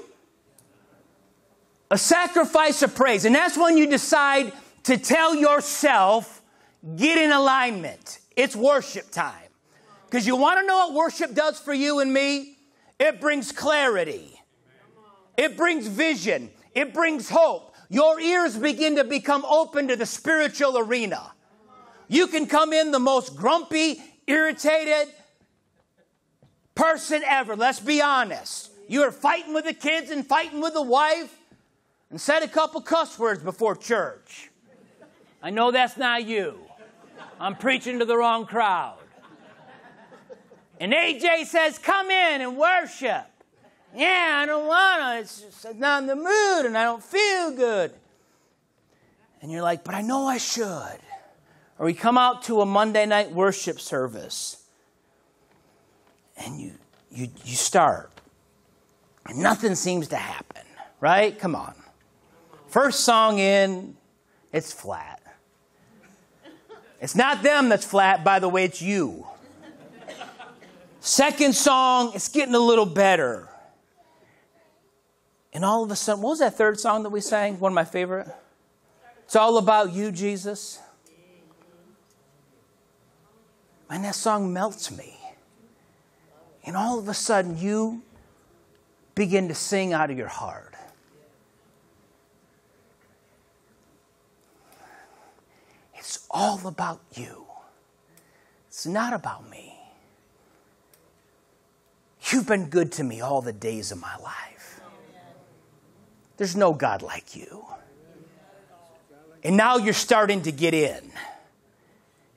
A 1.90 1.98
sacrifice 1.98 2.82
of 2.82 2.94
praise. 2.94 3.26
And 3.26 3.34
that's 3.34 3.58
when 3.58 3.76
you 3.76 3.86
decide 3.86 4.52
to 4.84 4.96
tell 4.96 5.34
yourself, 5.34 6.42
get 6.96 7.18
in 7.18 7.32
alignment. 7.32 8.20
It's 8.34 8.56
worship 8.56 9.10
time. 9.10 9.43
Because 10.14 10.28
you 10.28 10.36
want 10.36 10.60
to 10.60 10.64
know 10.64 10.76
what 10.76 10.94
worship 10.94 11.34
does 11.34 11.58
for 11.58 11.74
you 11.74 11.98
and 11.98 12.14
me? 12.14 12.56
It 13.00 13.20
brings 13.20 13.50
clarity, 13.50 14.40
it 15.36 15.56
brings 15.56 15.88
vision, 15.88 16.50
it 16.72 16.94
brings 16.94 17.28
hope. 17.28 17.74
Your 17.90 18.20
ears 18.20 18.56
begin 18.56 18.94
to 18.94 19.02
become 19.02 19.44
open 19.44 19.88
to 19.88 19.96
the 19.96 20.06
spiritual 20.06 20.78
arena. 20.78 21.32
You 22.06 22.28
can 22.28 22.46
come 22.46 22.72
in 22.72 22.92
the 22.92 23.00
most 23.00 23.34
grumpy, 23.34 24.00
irritated 24.28 25.12
person 26.76 27.24
ever. 27.26 27.56
Let's 27.56 27.80
be 27.80 28.00
honest. 28.00 28.70
You 28.86 29.02
are 29.02 29.10
fighting 29.10 29.52
with 29.52 29.64
the 29.64 29.74
kids 29.74 30.12
and 30.12 30.24
fighting 30.24 30.60
with 30.60 30.74
the 30.74 30.82
wife 30.82 31.36
and 32.10 32.20
said 32.20 32.44
a 32.44 32.48
couple 32.48 32.80
cuss 32.82 33.18
words 33.18 33.42
before 33.42 33.74
church. 33.74 34.48
I 35.42 35.50
know 35.50 35.72
that's 35.72 35.96
not 35.96 36.24
you. 36.24 36.60
I'm 37.40 37.56
preaching 37.56 37.98
to 37.98 38.04
the 38.04 38.16
wrong 38.16 38.46
crowd. 38.46 38.98
And 40.80 40.92
AJ 40.92 41.46
says, 41.46 41.78
Come 41.78 42.10
in 42.10 42.40
and 42.40 42.56
worship. 42.56 43.26
Yeah, 43.94 44.40
I 44.42 44.46
don't 44.46 44.66
want 44.66 45.02
to. 45.02 45.20
It's 45.20 45.40
just 45.40 45.76
not 45.76 46.02
in 46.02 46.08
the 46.08 46.16
mood 46.16 46.66
and 46.66 46.76
I 46.76 46.84
don't 46.84 47.02
feel 47.02 47.52
good. 47.52 47.92
And 49.40 49.52
you're 49.52 49.62
like, 49.62 49.84
But 49.84 49.94
I 49.94 50.00
know 50.02 50.26
I 50.26 50.38
should. 50.38 50.98
Or 51.78 51.86
we 51.86 51.94
come 51.94 52.18
out 52.18 52.42
to 52.44 52.60
a 52.60 52.66
Monday 52.66 53.06
night 53.06 53.32
worship 53.32 53.80
service 53.80 54.62
and 56.36 56.60
you, 56.60 56.72
you, 57.10 57.28
you 57.44 57.56
start 57.56 58.10
and 59.26 59.38
nothing 59.38 59.74
seems 59.74 60.08
to 60.08 60.16
happen, 60.16 60.62
right? 61.00 61.38
Come 61.38 61.54
on. 61.54 61.74
First 62.68 63.00
song 63.00 63.38
in, 63.38 63.96
it's 64.52 64.72
flat. 64.72 65.20
It's 67.00 67.14
not 67.14 67.42
them 67.42 67.68
that's 67.68 67.84
flat, 67.84 68.24
by 68.24 68.38
the 68.38 68.48
way, 68.48 68.64
it's 68.64 68.80
you. 68.80 69.26
Second 71.04 71.54
song, 71.54 72.12
it's 72.14 72.30
getting 72.30 72.54
a 72.54 72.58
little 72.58 72.86
better. 72.86 73.46
And 75.52 75.62
all 75.62 75.84
of 75.84 75.90
a 75.90 75.96
sudden, 75.96 76.22
what 76.22 76.30
was 76.30 76.38
that 76.38 76.56
third 76.56 76.80
song 76.80 77.02
that 77.02 77.10
we 77.10 77.20
sang? 77.20 77.60
One 77.60 77.72
of 77.72 77.74
my 77.74 77.84
favorite. 77.84 78.26
It's 79.24 79.36
all 79.36 79.58
about 79.58 79.92
you, 79.92 80.10
Jesus. 80.10 80.80
And 83.90 84.02
that 84.06 84.14
song 84.14 84.50
melts 84.54 84.90
me. 84.96 85.18
And 86.64 86.74
all 86.74 86.98
of 86.98 87.06
a 87.06 87.12
sudden, 87.12 87.58
you 87.58 88.00
begin 89.14 89.48
to 89.48 89.54
sing 89.54 89.92
out 89.92 90.10
of 90.10 90.16
your 90.16 90.28
heart. 90.28 90.72
It's 95.96 96.26
all 96.30 96.66
about 96.66 97.02
you, 97.12 97.44
it's 98.68 98.86
not 98.86 99.12
about 99.12 99.50
me. 99.50 99.73
You've 102.34 102.48
been 102.48 102.66
good 102.66 102.90
to 102.92 103.04
me 103.04 103.20
all 103.20 103.42
the 103.42 103.52
days 103.52 103.92
of 103.92 104.00
my 104.00 104.16
life. 104.16 104.80
There's 106.36 106.56
no 106.56 106.72
God 106.72 107.00
like 107.00 107.36
you. 107.36 107.64
And 109.44 109.56
now 109.56 109.76
you're 109.76 109.94
starting 109.94 110.42
to 110.42 110.50
get 110.50 110.74
in. 110.74 111.12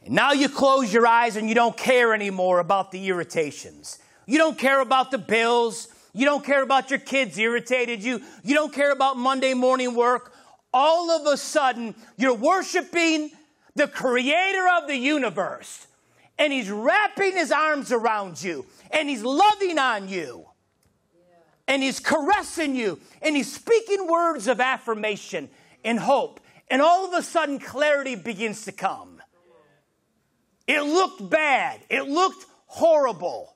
And 0.05 0.13
now 0.13 0.33
you 0.33 0.49
close 0.49 0.93
your 0.93 1.07
eyes 1.07 1.35
and 1.35 1.49
you 1.49 1.55
don't 1.55 1.75
care 1.75 2.13
anymore 2.13 2.59
about 2.59 2.91
the 2.91 3.07
irritations. 3.07 3.97
You 4.27 4.37
don't 4.37 4.55
care 4.55 4.81
about 4.81 5.09
the 5.09 5.17
bills. 5.17 5.87
You 6.13 6.25
don't 6.25 6.45
care 6.45 6.61
about 6.61 6.91
your 6.91 6.99
kids 6.99 7.35
irritated 7.39 8.03
you. 8.03 8.21
You 8.43 8.53
don't 8.53 8.71
care 8.71 8.91
about 8.91 9.17
Monday 9.17 9.55
morning 9.55 9.95
work. 9.95 10.31
All 10.71 11.09
of 11.09 11.25
a 11.25 11.37
sudden, 11.37 11.95
you're 12.17 12.35
worshiping 12.35 13.31
the 13.75 13.87
creator 13.87 14.67
of 14.77 14.87
the 14.87 14.95
universe. 14.95 15.86
And 16.39 16.53
he's 16.53 16.69
wrapping 16.69 17.33
his 17.33 17.51
arms 17.51 17.91
around 17.91 18.41
you. 18.41 18.65
And 18.91 19.09
he's 19.09 19.23
loving 19.23 19.79
on 19.79 20.07
you. 20.07 20.45
And 21.67 21.83
he's 21.83 21.99
caressing 21.99 22.75
you. 22.75 22.99
And 23.21 23.35
he's 23.35 23.51
speaking 23.51 24.07
words 24.07 24.47
of 24.47 24.59
affirmation 24.59 25.49
and 25.83 25.99
hope. 25.99 26.39
And 26.69 26.81
all 26.81 27.05
of 27.05 27.13
a 27.13 27.23
sudden, 27.23 27.59
clarity 27.59 28.15
begins 28.15 28.65
to 28.65 28.71
come. 28.71 29.21
It 30.67 30.81
looked 30.81 31.29
bad, 31.29 31.79
it 31.89 32.09
looked 32.09 32.45
horrible, 32.65 33.55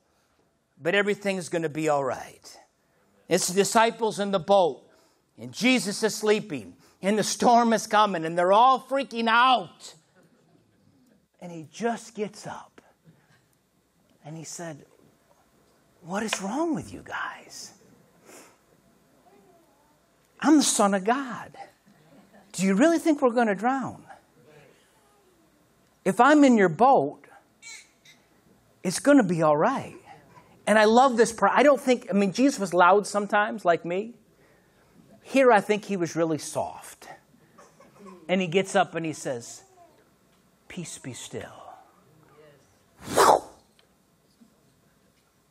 but 0.80 0.94
everything's 0.94 1.50
going 1.50 1.62
to 1.62 1.68
be 1.68 1.90
all 1.90 2.02
right. 2.02 2.58
It's 3.28 3.48
the 3.48 3.54
disciples 3.54 4.18
in 4.18 4.30
the 4.30 4.38
boat, 4.38 4.82
and 5.38 5.52
Jesus 5.52 6.02
is 6.02 6.14
sleeping, 6.14 6.74
and 7.02 7.18
the 7.18 7.22
storm 7.22 7.74
is 7.74 7.86
coming, 7.86 8.24
and 8.24 8.36
they're 8.36 8.52
all 8.52 8.80
freaking 8.80 9.28
out. 9.28 9.94
And 11.40 11.52
he 11.52 11.68
just 11.70 12.14
gets 12.14 12.46
up 12.46 12.71
and 14.24 14.36
he 14.36 14.44
said, 14.44 14.84
what 16.02 16.22
is 16.22 16.42
wrong 16.42 16.74
with 16.74 16.92
you 16.92 17.02
guys? 17.04 17.72
I'm 20.40 20.56
the 20.56 20.62
Son 20.62 20.94
of 20.94 21.04
God. 21.04 21.56
Do 22.52 22.66
you 22.66 22.74
really 22.74 22.98
think 22.98 23.22
we're 23.22 23.30
going 23.30 23.46
to 23.46 23.54
drown? 23.54 24.04
If 26.04 26.20
I'm 26.20 26.42
in 26.42 26.58
your 26.58 26.68
boat, 26.68 27.20
it's 28.82 28.98
going 28.98 29.18
to 29.18 29.22
be 29.22 29.42
all 29.42 29.56
right. 29.56 29.94
And 30.66 30.78
I 30.78 30.84
love 30.84 31.16
this 31.16 31.32
part. 31.32 31.52
I 31.54 31.62
don't 31.62 31.80
think, 31.80 32.08
I 32.10 32.12
mean, 32.12 32.32
Jesus 32.32 32.58
was 32.58 32.74
loud 32.74 33.06
sometimes, 33.06 33.64
like 33.64 33.84
me. 33.84 34.14
Here, 35.22 35.52
I 35.52 35.60
think 35.60 35.84
he 35.84 35.96
was 35.96 36.16
really 36.16 36.38
soft. 36.38 37.08
And 38.28 38.40
he 38.40 38.48
gets 38.48 38.74
up 38.74 38.94
and 38.96 39.06
he 39.06 39.12
says, 39.12 39.62
Peace 40.68 40.98
be 40.98 41.12
still. 41.12 41.62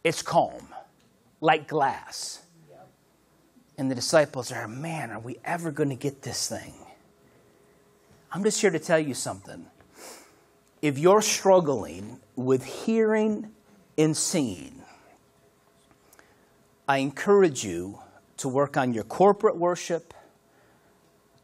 It's 0.03 0.21
calm, 0.21 0.67
like 1.39 1.67
glass. 1.67 2.41
And 3.77 3.89
the 3.89 3.95
disciples 3.95 4.51
are, 4.51 4.67
man, 4.67 5.11
are 5.11 5.19
we 5.19 5.37
ever 5.43 5.71
going 5.71 5.89
to 5.89 5.95
get 5.95 6.21
this 6.21 6.47
thing? 6.47 6.73
I'm 8.31 8.43
just 8.43 8.61
here 8.61 8.69
to 8.69 8.79
tell 8.79 8.99
you 8.99 9.13
something. 9.13 9.65
If 10.81 10.97
you're 10.97 11.21
struggling 11.21 12.19
with 12.35 12.63
hearing 12.63 13.51
and 13.97 14.15
seeing, 14.15 14.81
I 16.87 16.97
encourage 16.97 17.63
you 17.63 17.99
to 18.37 18.47
work 18.47 18.77
on 18.77 18.93
your 18.93 19.03
corporate 19.03 19.57
worship 19.57 20.13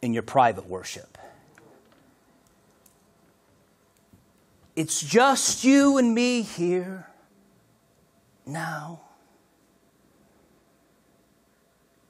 and 0.01 0.13
your 0.13 0.23
private 0.23 0.67
worship. 0.67 1.17
It's 4.75 5.01
just 5.01 5.63
you 5.63 5.97
and 5.97 6.13
me 6.13 6.41
here 6.41 7.07
now. 8.47 9.01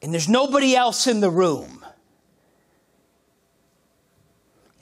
And 0.02 0.14
there's 0.14 0.30
nobody 0.30 0.76
else 0.76 1.08
in 1.08 1.20
the 1.20 1.30
room. 1.30 1.84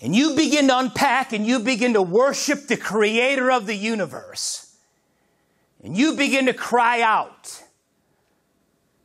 And 0.01 0.15
you 0.15 0.35
begin 0.35 0.67
to 0.67 0.77
unpack 0.77 1.31
and 1.33 1.47
you 1.47 1.59
begin 1.59 1.93
to 1.93 2.01
worship 2.01 2.67
the 2.67 2.77
creator 2.77 3.49
of 3.49 3.65
the 3.65 3.75
universe. 3.75 4.75
And 5.83 5.95
you 5.95 6.15
begin 6.15 6.47
to 6.47 6.53
cry 6.53 7.01
out. 7.01 7.63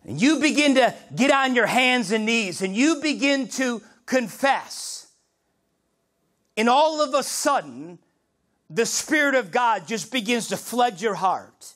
And 0.04 0.20
you 0.20 0.40
begin 0.40 0.74
to 0.74 0.94
get 1.14 1.30
on 1.30 1.54
your 1.54 1.66
hands 1.66 2.10
and 2.10 2.26
knees 2.26 2.62
and 2.62 2.74
you 2.74 3.00
begin 3.00 3.48
to 3.48 3.82
confess. 4.06 5.06
And 6.56 6.68
all 6.68 7.00
of 7.00 7.14
a 7.14 7.22
sudden, 7.22 7.98
the 8.68 8.86
Spirit 8.86 9.34
of 9.34 9.50
God 9.50 9.86
just 9.86 10.10
begins 10.10 10.48
to 10.48 10.56
flood 10.56 11.00
your 11.00 11.14
heart. 11.14 11.74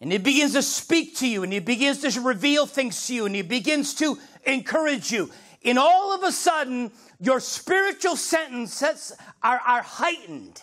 And 0.00 0.12
he 0.12 0.18
begins 0.18 0.52
to 0.52 0.62
speak 0.62 1.16
to 1.16 1.28
you 1.28 1.42
and 1.42 1.52
he 1.52 1.58
begins 1.58 1.98
to 2.02 2.20
reveal 2.20 2.66
things 2.66 3.06
to 3.06 3.14
you 3.14 3.26
and 3.26 3.34
he 3.34 3.42
begins 3.42 3.94
to 3.94 4.18
encourage 4.44 5.10
you. 5.10 5.30
And 5.64 5.78
all 5.78 6.14
of 6.14 6.22
a 6.22 6.30
sudden, 6.30 6.92
your 7.20 7.40
spiritual 7.40 8.16
sentences 8.16 9.12
are, 9.42 9.60
are 9.66 9.82
heightened. 9.82 10.62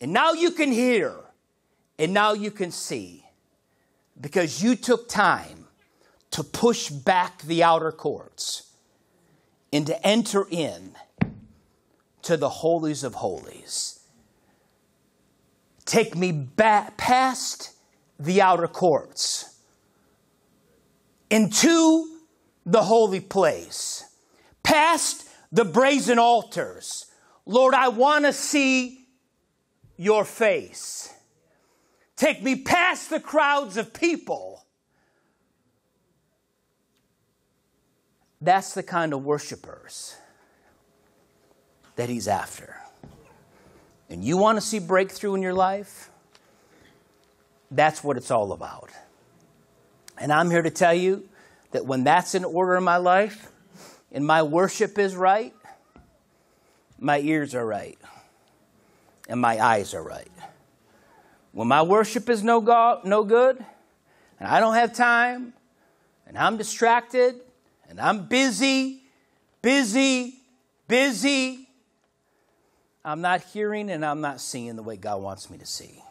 And 0.00 0.12
now 0.12 0.32
you 0.32 0.50
can 0.52 0.72
hear 0.72 1.14
and 1.98 2.12
now 2.14 2.32
you 2.32 2.50
can 2.50 2.70
see 2.70 3.24
because 4.18 4.62
you 4.62 4.74
took 4.76 5.08
time 5.08 5.66
to 6.30 6.42
push 6.42 6.88
back 6.88 7.42
the 7.42 7.62
outer 7.62 7.92
courts 7.92 8.70
and 9.72 9.86
to 9.86 10.06
enter 10.06 10.46
in 10.50 10.92
to 12.22 12.36
the 12.36 12.48
holies 12.48 13.04
of 13.04 13.14
holies. 13.14 13.95
Take 15.86 16.16
me 16.16 16.32
back 16.32 16.96
past 16.96 17.70
the 18.18 18.42
outer 18.42 18.66
courts 18.66 19.56
into 21.30 22.18
the 22.66 22.82
holy 22.82 23.20
place, 23.20 24.04
past 24.64 25.28
the 25.52 25.64
brazen 25.64 26.18
altars. 26.18 27.06
Lord, 27.46 27.72
I 27.72 27.88
want 27.88 28.24
to 28.24 28.32
see 28.32 29.06
your 29.96 30.24
face. 30.24 31.12
Take 32.16 32.42
me 32.42 32.56
past 32.56 33.08
the 33.08 33.20
crowds 33.20 33.76
of 33.76 33.92
people. 33.92 34.66
That's 38.40 38.74
the 38.74 38.82
kind 38.82 39.12
of 39.12 39.24
worshipers 39.24 40.16
that 41.94 42.08
he's 42.08 42.26
after. 42.26 42.76
And 44.08 44.22
you 44.22 44.36
want 44.36 44.56
to 44.56 44.60
see 44.60 44.78
breakthrough 44.78 45.34
in 45.34 45.42
your 45.42 45.54
life? 45.54 46.10
That's 47.70 48.04
what 48.04 48.16
it's 48.16 48.30
all 48.30 48.52
about. 48.52 48.90
And 50.18 50.32
I'm 50.32 50.50
here 50.50 50.62
to 50.62 50.70
tell 50.70 50.94
you 50.94 51.28
that 51.72 51.84
when 51.84 52.04
that's 52.04 52.34
in 52.34 52.44
order 52.44 52.76
in 52.76 52.84
my 52.84 52.96
life 52.96 53.50
and 54.12 54.26
my 54.26 54.42
worship 54.42 54.98
is 54.98 55.14
right, 55.14 55.54
my 56.98 57.18
ears 57.18 57.54
are 57.54 57.66
right 57.66 57.98
and 59.28 59.40
my 59.40 59.62
eyes 59.62 59.92
are 59.92 60.02
right. 60.02 60.30
When 61.52 61.68
my 61.68 61.82
worship 61.82 62.30
is 62.30 62.42
no, 62.42 62.60
go- 62.60 63.00
no 63.04 63.24
good 63.24 63.64
and 64.38 64.48
I 64.48 64.60
don't 64.60 64.74
have 64.74 64.92
time 64.92 65.52
and 66.26 66.38
I'm 66.38 66.56
distracted 66.56 67.40
and 67.88 68.00
I'm 68.00 68.26
busy, 68.26 69.02
busy, 69.62 70.40
busy, 70.88 71.65
I'm 73.06 73.20
not 73.20 73.40
hearing 73.40 73.88
and 73.88 74.04
I'm 74.04 74.20
not 74.20 74.40
seeing 74.40 74.74
the 74.74 74.82
way 74.82 74.96
God 74.96 75.22
wants 75.22 75.48
me 75.48 75.58
to 75.58 75.66
see. 75.66 76.02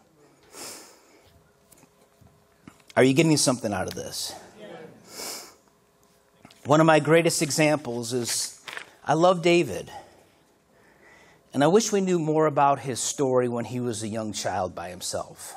Are 2.95 3.03
you 3.03 3.13
getting 3.13 3.35
something 3.35 3.73
out 3.73 3.87
of 3.87 3.95
this? 3.95 4.33
One 6.65 6.79
of 6.79 6.85
my 6.85 7.01
greatest 7.01 7.41
examples 7.41 8.13
is 8.13 8.61
I 9.03 9.13
love 9.13 9.41
David. 9.41 9.91
And 11.53 11.65
I 11.65 11.67
wish 11.67 11.91
we 11.91 11.99
knew 11.99 12.17
more 12.17 12.45
about 12.45 12.79
his 12.79 13.01
story 13.01 13.49
when 13.49 13.65
he 13.65 13.81
was 13.81 14.01
a 14.01 14.07
young 14.07 14.31
child 14.31 14.73
by 14.73 14.89
himself. 14.89 15.53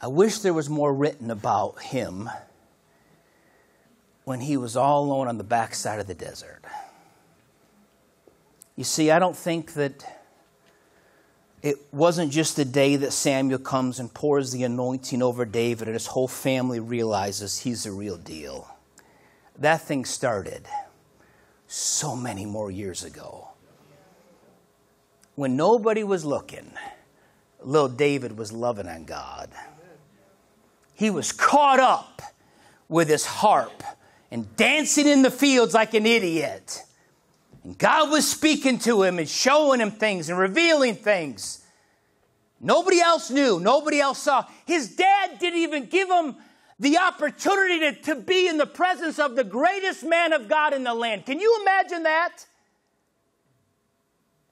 I 0.00 0.08
wish 0.08 0.40
there 0.40 0.52
was 0.52 0.68
more 0.68 0.92
written 0.92 1.30
about 1.30 1.80
him 1.80 2.28
when 4.24 4.40
he 4.40 4.56
was 4.56 4.76
all 4.76 5.04
alone 5.04 5.28
on 5.28 5.38
the 5.38 5.44
backside 5.44 6.00
of 6.00 6.08
the 6.08 6.14
desert. 6.14 6.64
You 8.78 8.84
see, 8.84 9.10
I 9.10 9.18
don't 9.18 9.36
think 9.36 9.72
that 9.72 10.06
it 11.62 11.78
wasn't 11.90 12.30
just 12.30 12.54
the 12.54 12.64
day 12.64 12.94
that 12.94 13.12
Samuel 13.12 13.58
comes 13.58 13.98
and 13.98 14.14
pours 14.14 14.52
the 14.52 14.62
anointing 14.62 15.20
over 15.20 15.44
David 15.44 15.88
and 15.88 15.96
his 15.96 16.06
whole 16.06 16.28
family 16.28 16.78
realizes 16.78 17.58
he's 17.58 17.82
the 17.82 17.90
real 17.90 18.16
deal. 18.16 18.68
That 19.58 19.80
thing 19.80 20.04
started 20.04 20.68
so 21.66 22.14
many 22.14 22.46
more 22.46 22.70
years 22.70 23.02
ago. 23.02 23.48
When 25.34 25.56
nobody 25.56 26.04
was 26.04 26.24
looking, 26.24 26.70
little 27.60 27.88
David 27.88 28.38
was 28.38 28.52
loving 28.52 28.86
on 28.86 29.06
God. 29.06 29.50
He 30.94 31.10
was 31.10 31.32
caught 31.32 31.80
up 31.80 32.22
with 32.88 33.08
his 33.08 33.26
harp 33.26 33.82
and 34.30 34.54
dancing 34.54 35.08
in 35.08 35.22
the 35.22 35.32
fields 35.32 35.74
like 35.74 35.94
an 35.94 36.06
idiot. 36.06 36.84
And 37.68 37.76
God 37.76 38.10
was 38.10 38.26
speaking 38.26 38.78
to 38.78 39.02
him 39.02 39.18
and 39.18 39.28
showing 39.28 39.80
him 39.80 39.90
things 39.90 40.30
and 40.30 40.38
revealing 40.38 40.94
things. 40.94 41.62
Nobody 42.62 42.98
else 42.98 43.30
knew, 43.30 43.60
nobody 43.60 44.00
else 44.00 44.20
saw. 44.20 44.46
His 44.64 44.96
dad 44.96 45.38
didn't 45.38 45.58
even 45.58 45.84
give 45.84 46.08
him 46.08 46.36
the 46.78 46.96
opportunity 46.96 47.80
to, 47.80 47.92
to 48.04 48.14
be 48.14 48.48
in 48.48 48.56
the 48.56 48.64
presence 48.64 49.18
of 49.18 49.36
the 49.36 49.44
greatest 49.44 50.02
man 50.02 50.32
of 50.32 50.48
God 50.48 50.72
in 50.72 50.82
the 50.82 50.94
land. 50.94 51.26
Can 51.26 51.40
you 51.40 51.58
imagine 51.60 52.04
that? 52.04 52.38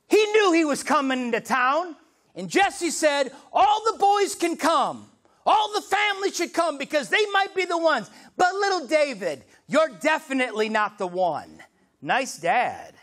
He 0.09 0.23
knew 0.33 0.53
he 0.53 0.67
was 0.67 0.83
coming 0.83 1.23
into 1.23 1.41
town, 1.41 1.97
and 2.35 2.51
Jesse 2.51 2.91
said, 2.91 3.33
All 3.51 3.83
the 3.91 3.97
boys 3.97 4.35
can 4.35 4.59
come. 4.59 5.09
All 5.47 5.73
the 5.73 5.81
family 5.81 6.33
should 6.33 6.53
come 6.53 6.77
because 6.77 7.09
they 7.09 7.25
might 7.33 7.55
be 7.55 7.65
the 7.65 7.79
ones. 7.79 8.11
But 8.37 8.53
little 8.57 8.87
David, 8.87 9.43
you're 9.69 9.89
definitely 10.03 10.69
not 10.69 10.99
the 10.99 11.07
one. 11.07 11.63
Nice 12.03 12.37
dad. 12.37 12.96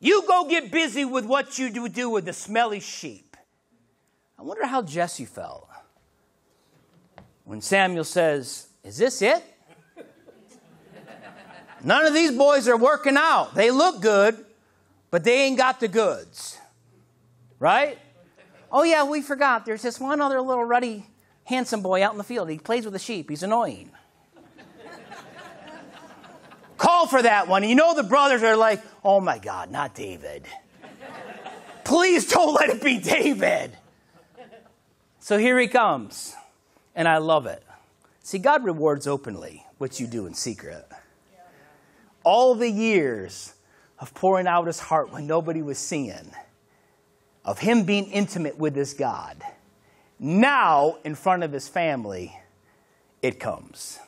You 0.00 0.24
go 0.26 0.48
get 0.48 0.70
busy 0.70 1.04
with 1.04 1.24
what 1.24 1.58
you 1.58 1.70
do, 1.88 2.10
with 2.10 2.24
the 2.24 2.32
smelly 2.32 2.80
sheep. 2.80 3.36
I 4.38 4.42
wonder 4.42 4.66
how 4.66 4.82
Jesse 4.82 5.24
felt 5.24 5.68
when 7.48 7.62
Samuel 7.62 8.04
says, 8.04 8.68
Is 8.84 8.98
this 8.98 9.22
it? 9.22 9.42
None 11.82 12.04
of 12.04 12.12
these 12.12 12.32
boys 12.32 12.68
are 12.68 12.76
working 12.76 13.16
out. 13.16 13.54
They 13.54 13.70
look 13.70 14.02
good, 14.02 14.44
but 15.10 15.24
they 15.24 15.44
ain't 15.44 15.56
got 15.56 15.80
the 15.80 15.88
goods. 15.88 16.58
Right? 17.58 17.98
Oh, 18.70 18.82
yeah, 18.82 19.04
we 19.04 19.22
forgot. 19.22 19.64
There's 19.64 19.82
this 19.82 19.98
one 19.98 20.20
other 20.20 20.40
little 20.40 20.64
ruddy, 20.64 21.06
handsome 21.44 21.80
boy 21.80 22.04
out 22.04 22.12
in 22.12 22.18
the 22.18 22.24
field. 22.24 22.50
He 22.50 22.58
plays 22.58 22.84
with 22.84 22.92
the 22.92 22.98
sheep. 22.98 23.30
He's 23.30 23.42
annoying. 23.42 23.90
Call 26.78 27.06
for 27.06 27.20
that 27.20 27.48
one. 27.48 27.64
You 27.64 27.74
know, 27.74 27.94
the 27.94 28.04
brothers 28.04 28.42
are 28.42 28.56
like, 28.56 28.80
oh 29.04 29.20
my 29.20 29.38
God, 29.38 29.70
not 29.70 29.94
David. 29.94 30.44
Please 31.84 32.28
don't 32.28 32.54
let 32.54 32.70
it 32.70 32.82
be 32.82 32.98
David. 32.98 33.76
So 35.20 35.36
here 35.36 35.58
he 35.58 35.68
comes, 35.68 36.34
and 36.94 37.06
I 37.06 37.18
love 37.18 37.46
it. 37.46 37.62
See, 38.22 38.38
God 38.38 38.64
rewards 38.64 39.06
openly 39.06 39.66
what 39.78 39.98
you 40.00 40.06
do 40.06 40.26
in 40.26 40.34
secret. 40.34 40.86
All 42.24 42.54
the 42.54 42.70
years 42.70 43.54
of 43.98 44.14
pouring 44.14 44.46
out 44.46 44.66
his 44.66 44.78
heart 44.78 45.12
when 45.12 45.26
nobody 45.26 45.62
was 45.62 45.78
seeing, 45.78 46.30
of 47.44 47.58
him 47.58 47.84
being 47.84 48.10
intimate 48.10 48.58
with 48.58 48.76
his 48.76 48.94
God, 48.94 49.42
now 50.18 50.98
in 51.04 51.14
front 51.14 51.42
of 51.42 51.52
his 51.52 51.68
family, 51.68 52.38
it 53.22 53.40
comes. 53.40 53.98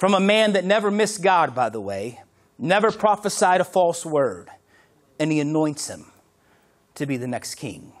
From 0.00 0.14
a 0.14 0.20
man 0.20 0.54
that 0.54 0.64
never 0.64 0.90
missed 0.90 1.22
God, 1.22 1.54
by 1.54 1.68
the 1.68 1.78
way, 1.78 2.22
never 2.58 2.90
prophesied 2.90 3.60
a 3.60 3.64
false 3.64 4.06
word, 4.06 4.48
and 5.18 5.30
he 5.30 5.40
anoints 5.40 5.88
him 5.88 6.06
to 6.94 7.04
be 7.04 7.18
the 7.18 7.26
next 7.26 7.56
king. 7.56 7.92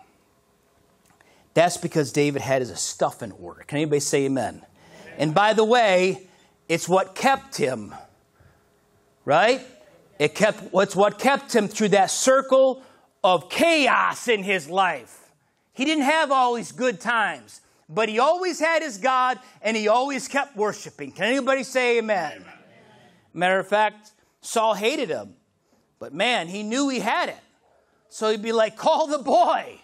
That's 1.52 1.76
because 1.76 2.10
David 2.10 2.40
had 2.40 2.62
his 2.62 2.80
stuff 2.80 3.22
in 3.22 3.32
order. 3.32 3.64
Can 3.64 3.76
anybody 3.76 4.00
say 4.00 4.24
amen? 4.24 4.62
amen? 5.02 5.16
And 5.18 5.34
by 5.34 5.52
the 5.52 5.62
way, 5.62 6.26
it's 6.70 6.88
what 6.88 7.14
kept 7.14 7.58
him, 7.58 7.94
right? 9.26 9.60
It 10.18 10.34
kept 10.34 10.72
what's 10.72 10.96
what 10.96 11.18
kept 11.18 11.54
him 11.54 11.68
through 11.68 11.90
that 11.90 12.10
circle 12.10 12.82
of 13.22 13.50
chaos 13.50 14.26
in 14.26 14.42
his 14.42 14.70
life. 14.70 15.32
He 15.74 15.84
didn't 15.84 16.04
have 16.04 16.32
all 16.32 16.54
these 16.54 16.72
good 16.72 16.98
times 16.98 17.60
but 17.92 18.08
he 18.08 18.18
always 18.20 18.60
had 18.60 18.82
his 18.82 18.96
God 18.98 19.38
and 19.60 19.76
he 19.76 19.88
always 19.88 20.28
kept 20.28 20.56
worshiping. 20.56 21.10
Can 21.10 21.24
anybody 21.24 21.64
say 21.64 21.98
amen? 21.98 22.32
amen? 22.36 22.52
Matter 23.34 23.58
of 23.58 23.66
fact, 23.66 24.12
Saul 24.40 24.74
hated 24.74 25.10
him, 25.10 25.34
but 25.98 26.14
man, 26.14 26.48
he 26.48 26.62
knew 26.62 26.88
he 26.88 27.00
had 27.00 27.28
it. 27.28 27.40
So 28.08 28.30
he'd 28.30 28.42
be 28.42 28.52
like, 28.52 28.76
Call 28.76 29.06
the 29.06 29.18
boy. 29.18 29.78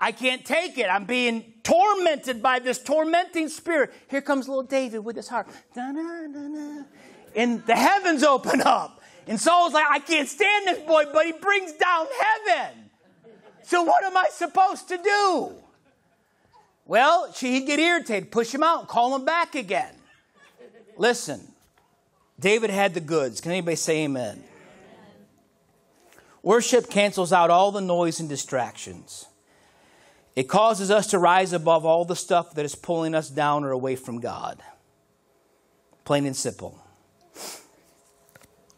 I 0.00 0.12
can't 0.12 0.44
take 0.44 0.78
it. 0.78 0.86
I'm 0.86 1.06
being 1.06 1.54
tormented 1.64 2.40
by 2.40 2.60
this 2.60 2.78
tormenting 2.78 3.48
spirit. 3.48 3.92
Here 4.08 4.22
comes 4.22 4.46
little 4.46 4.62
David 4.62 5.00
with 5.00 5.16
his 5.16 5.26
harp. 5.26 5.48
And 7.34 7.66
the 7.66 7.74
heavens 7.74 8.22
open 8.22 8.62
up. 8.62 9.02
And 9.26 9.40
Saul's 9.40 9.74
like, 9.74 9.86
I 9.90 9.98
can't 9.98 10.28
stand 10.28 10.68
this 10.68 10.78
boy, 10.86 11.06
but 11.12 11.26
he 11.26 11.32
brings 11.32 11.72
down 11.72 12.06
heaven. 12.46 12.90
So 13.62 13.82
what 13.82 14.04
am 14.04 14.16
I 14.16 14.28
supposed 14.30 14.88
to 14.88 14.98
do? 14.98 15.54
Well, 16.88 17.30
he'd 17.32 17.66
get 17.66 17.78
irritated, 17.78 18.32
push 18.32 18.52
him 18.52 18.62
out, 18.62 18.88
call 18.88 19.14
him 19.14 19.26
back 19.26 19.54
again. 19.54 19.94
Listen, 20.96 21.46
David 22.40 22.70
had 22.70 22.94
the 22.94 23.00
goods. 23.00 23.42
Can 23.42 23.52
anybody 23.52 23.76
say 23.76 24.04
amen? 24.04 24.42
amen? 24.42 24.44
Worship 26.42 26.88
cancels 26.88 27.30
out 27.30 27.50
all 27.50 27.70
the 27.72 27.82
noise 27.82 28.20
and 28.20 28.28
distractions. 28.28 29.26
It 30.34 30.48
causes 30.48 30.90
us 30.90 31.08
to 31.08 31.18
rise 31.18 31.52
above 31.52 31.84
all 31.84 32.06
the 32.06 32.16
stuff 32.16 32.54
that 32.54 32.64
is 32.64 32.74
pulling 32.74 33.14
us 33.14 33.28
down 33.28 33.64
or 33.64 33.70
away 33.70 33.94
from 33.94 34.18
God. 34.18 34.62
Plain 36.06 36.24
and 36.24 36.36
simple. 36.36 36.82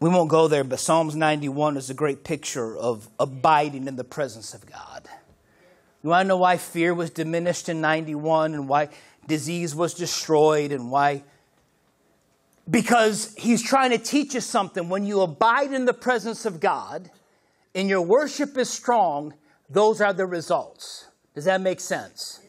We 0.01 0.09
won't 0.09 0.29
go 0.29 0.49
there, 0.49 0.65
but 0.65 0.81
Psalms 0.81 1.15
91 1.15 1.77
is 1.77 1.89
a 1.89 1.93
great 1.93 2.25
picture 2.25 2.75
of 2.75 3.07
abiding 3.19 3.87
in 3.87 3.95
the 3.95 4.03
presence 4.03 4.53
of 4.53 4.65
God. 4.65 5.07
You 6.03 6.09
want 6.09 6.25
to 6.25 6.27
know 6.29 6.37
why 6.37 6.57
fear 6.57 6.93
was 6.93 7.09
diminished 7.09 7.69
in 7.69 7.81
91 7.81 8.53
and 8.53 8.67
why 8.67 8.89
disease 9.27 9.75
was 9.75 9.93
destroyed 9.93 10.71
and 10.71 10.91
why 10.91 11.23
because 12.69 13.33
he's 13.37 13.61
trying 13.61 13.91
to 13.91 13.97
teach 13.97 14.35
us 14.35 14.45
something. 14.45 14.87
When 14.87 15.05
you 15.05 15.21
abide 15.21 15.73
in 15.73 15.85
the 15.85 15.93
presence 15.93 16.45
of 16.45 16.59
God 16.59 17.09
and 17.75 17.89
your 17.89 18.01
worship 18.01 18.57
is 18.57 18.69
strong, 18.69 19.33
those 19.69 19.99
are 19.99 20.13
the 20.13 20.25
results. 20.25 21.07
Does 21.35 21.45
that 21.45 21.61
make 21.61 21.79
sense? 21.79 22.39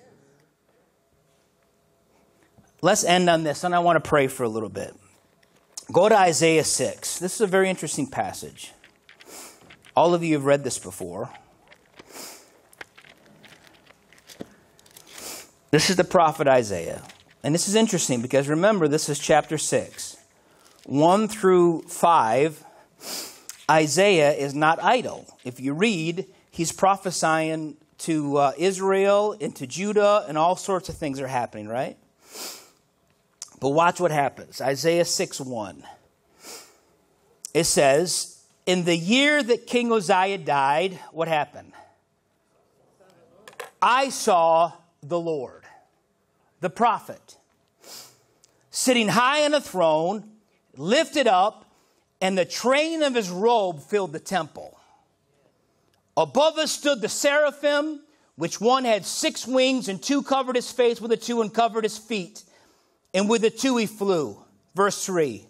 Let's 2.83 3.05
end 3.05 3.31
on 3.31 3.45
this, 3.45 3.63
and 3.63 3.75
I 3.75 3.79
want 3.79 4.03
to 4.03 4.09
pray 4.09 4.27
for 4.27 4.43
a 4.43 4.49
little 4.49 4.69
bit. 4.69 4.95
Go 5.93 6.09
to 6.09 6.19
Isaiah 6.19 6.65
6. 6.65 7.19
This 7.19 7.35
is 7.35 7.41
a 7.41 7.47
very 7.47 7.71
interesting 7.71 8.09
passage. 8.09 8.73
All 9.95 10.15
of 10.15 10.25
you 10.25 10.35
have 10.35 10.45
read 10.45 10.65
this 10.65 10.79
before. 10.79 11.31
This 15.73 15.89
is 15.89 15.97
the 15.97 16.05
prophet 16.05 16.47
Isaiah. 16.47 17.01
And 17.43 17.55
this 17.55 17.67
is 17.67 17.75
interesting 17.75 18.21
because 18.21 18.47
remember, 18.47 18.89
this 18.89 19.09
is 19.09 19.19
chapter 19.19 19.57
6. 19.57 20.19
1 20.85 21.29
through 21.29 21.83
5, 21.89 22.65
Isaiah 23.71 24.33
is 24.33 24.55
not 24.55 24.83
idle. 24.83 25.27
If 25.45 25.61
you 25.61 25.73
read, 25.73 26.27
he's 26.51 26.73
prophesying 26.73 27.79
to 28.01 28.37
uh, 28.37 28.53
Israel 28.59 29.35
and 29.41 29.57
to 29.57 29.67
Judah, 29.67 30.27
and 30.29 30.37
all 30.37 30.57
sorts 30.57 30.91
of 30.91 30.99
things 30.99 31.19
are 31.21 31.27
happening, 31.27 31.69
right? 31.69 31.97
But 33.59 33.71
watch 33.71 33.99
what 33.99 34.11
happens. 34.11 34.61
Isaiah 34.61 35.07
6 35.07 35.41
1. 35.41 35.85
It 37.55 37.65
says, 37.65 38.43
In 38.67 38.85
the 38.85 38.97
year 38.97 39.43
that 39.43 39.67
King 39.67 39.91
Uzziah 39.91 40.37
died, 40.37 40.99
what 41.13 41.29
happened? 41.29 41.73
I 43.81 44.11
saw 44.11 44.73
the 45.03 45.19
Lord 45.19 45.62
the 46.63 46.71
prophet, 46.71 47.37
sitting 48.71 49.09
high 49.09 49.45
on 49.45 49.53
a 49.53 49.61
throne, 49.61 50.31
lifted 50.77 51.27
up, 51.27 51.67
and 52.21 52.39
the 52.39 52.45
train 52.45 53.03
of 53.03 53.17
his 53.17 53.29
robe 53.29 53.83
filled 53.83 54.13
the 54.13 54.21
temple. 54.21 54.79
Above 56.17 56.59
us 56.59 56.71
stood 56.71 57.01
the 57.01 57.09
seraphim, 57.09 58.01
which 58.37 58.61
one 58.61 58.85
had 58.85 59.05
six 59.05 59.45
wings, 59.45 59.89
and 59.89 60.01
two 60.01 60.23
covered 60.23 60.55
his 60.55 60.71
face 60.71 61.01
with 61.01 61.11
the 61.11 61.17
two, 61.17 61.43
and 61.43 61.53
covered 61.53 61.83
his 61.83 61.99
feet. 61.99 62.45
And 63.13 63.29
with 63.29 63.43
the 63.43 63.51
two 63.51 63.77
he 63.77 63.87
flew. 63.87 64.39
Verse 64.77 65.05
3. 65.05 65.45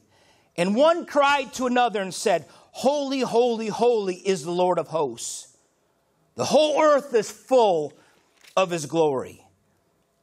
And 0.56 0.74
one 0.74 1.04
cried 1.04 1.52
to 1.54 1.66
another 1.66 2.00
and 2.00 2.12
said, 2.12 2.46
Holy, 2.72 3.20
holy, 3.20 3.68
holy 3.68 4.14
is 4.14 4.44
the 4.44 4.50
Lord 4.50 4.78
of 4.78 4.88
hosts. 4.88 5.54
The 6.36 6.46
whole 6.46 6.82
earth 6.82 7.14
is 7.14 7.30
full 7.30 7.92
of 8.56 8.70
his 8.70 8.86
glory 8.86 9.41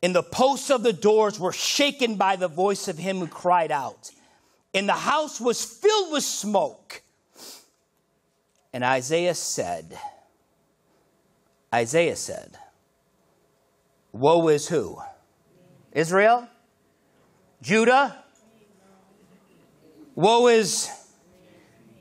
and 0.02 0.16
the 0.16 0.24
posts 0.24 0.70
of 0.70 0.84
the 0.84 0.94
doors 0.94 1.40
were 1.40 1.52
shaken 1.52 2.16
by 2.16 2.36
the 2.36 2.48
voice 2.48 2.88
of 2.88 2.98
him 2.98 3.20
who 3.20 3.28
cried 3.28 3.72
out. 3.72 4.12
And 4.74 4.88
the 4.88 4.94
house 4.94 5.42
was 5.42 5.64
filled 5.64 6.14
with 6.14 6.24
smoke. 6.24 7.02
And 8.72 8.84
Isaiah 8.84 9.36
said, 9.36 9.98
Isaiah 11.74 12.16
said, 12.16 12.58
Woe 14.12 14.48
is 14.48 14.68
who? 14.68 15.00
Israel? 15.92 16.48
Judah? 17.62 18.24
Woe 20.16 20.48
is 20.48 20.90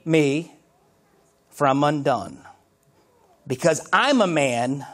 me, 0.04 0.52
for 1.50 1.66
I'm 1.66 1.82
undone. 1.84 2.38
Because 3.46 3.86
I'm 3.92 4.20
a 4.20 4.26
man 4.26 4.86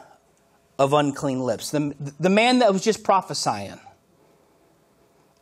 of 0.79 0.93
unclean 0.93 1.41
lips, 1.41 1.71
the, 1.71 1.95
the 2.19 2.31
man 2.31 2.59
that 2.59 2.73
was 2.73 2.83
just 2.83 3.05
prophesying. 3.05 3.79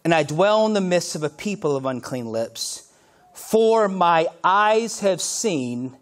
And 0.04 0.12
I 0.12 0.24
dwell 0.24 0.66
in 0.66 0.72
the 0.72 0.80
midst 0.80 1.14
of 1.14 1.22
a 1.22 1.30
people 1.30 1.76
of 1.76 1.86
unclean 1.86 2.26
lips, 2.26 2.92
for 3.32 3.88
my 3.88 4.26
eyes 4.42 5.00
have 5.00 5.20
seen 5.20 5.96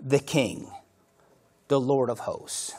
the 0.00 0.18
King, 0.18 0.70
the 1.68 1.80
Lord 1.80 2.08
of 2.08 2.20
hosts. 2.20 2.72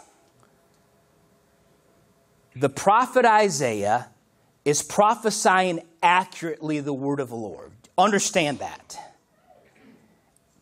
The 2.55 2.69
prophet 2.69 3.25
Isaiah 3.25 4.07
is 4.65 4.81
prophesying 4.81 5.81
accurately 6.01 6.79
the 6.79 6.93
word 6.93 7.19
of 7.19 7.29
the 7.29 7.35
Lord. 7.35 7.71
Understand 7.97 8.59
that. 8.59 8.97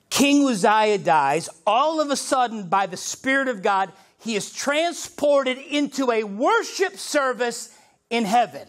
King 0.10 0.47
Uzziah 0.47 0.97
dies, 0.97 1.49
all 1.65 1.99
of 2.01 2.10
a 2.10 2.15
sudden, 2.15 2.69
by 2.69 2.86
the 2.86 2.97
Spirit 2.97 3.47
of 3.47 3.62
God, 3.62 3.91
he 4.26 4.36
is 4.36 4.52
transported 4.52 5.60
into 5.60 6.12
a 6.12 6.24
worship 6.24 6.98
service 6.98 7.70
in 8.10 8.26
heaven. 8.26 8.68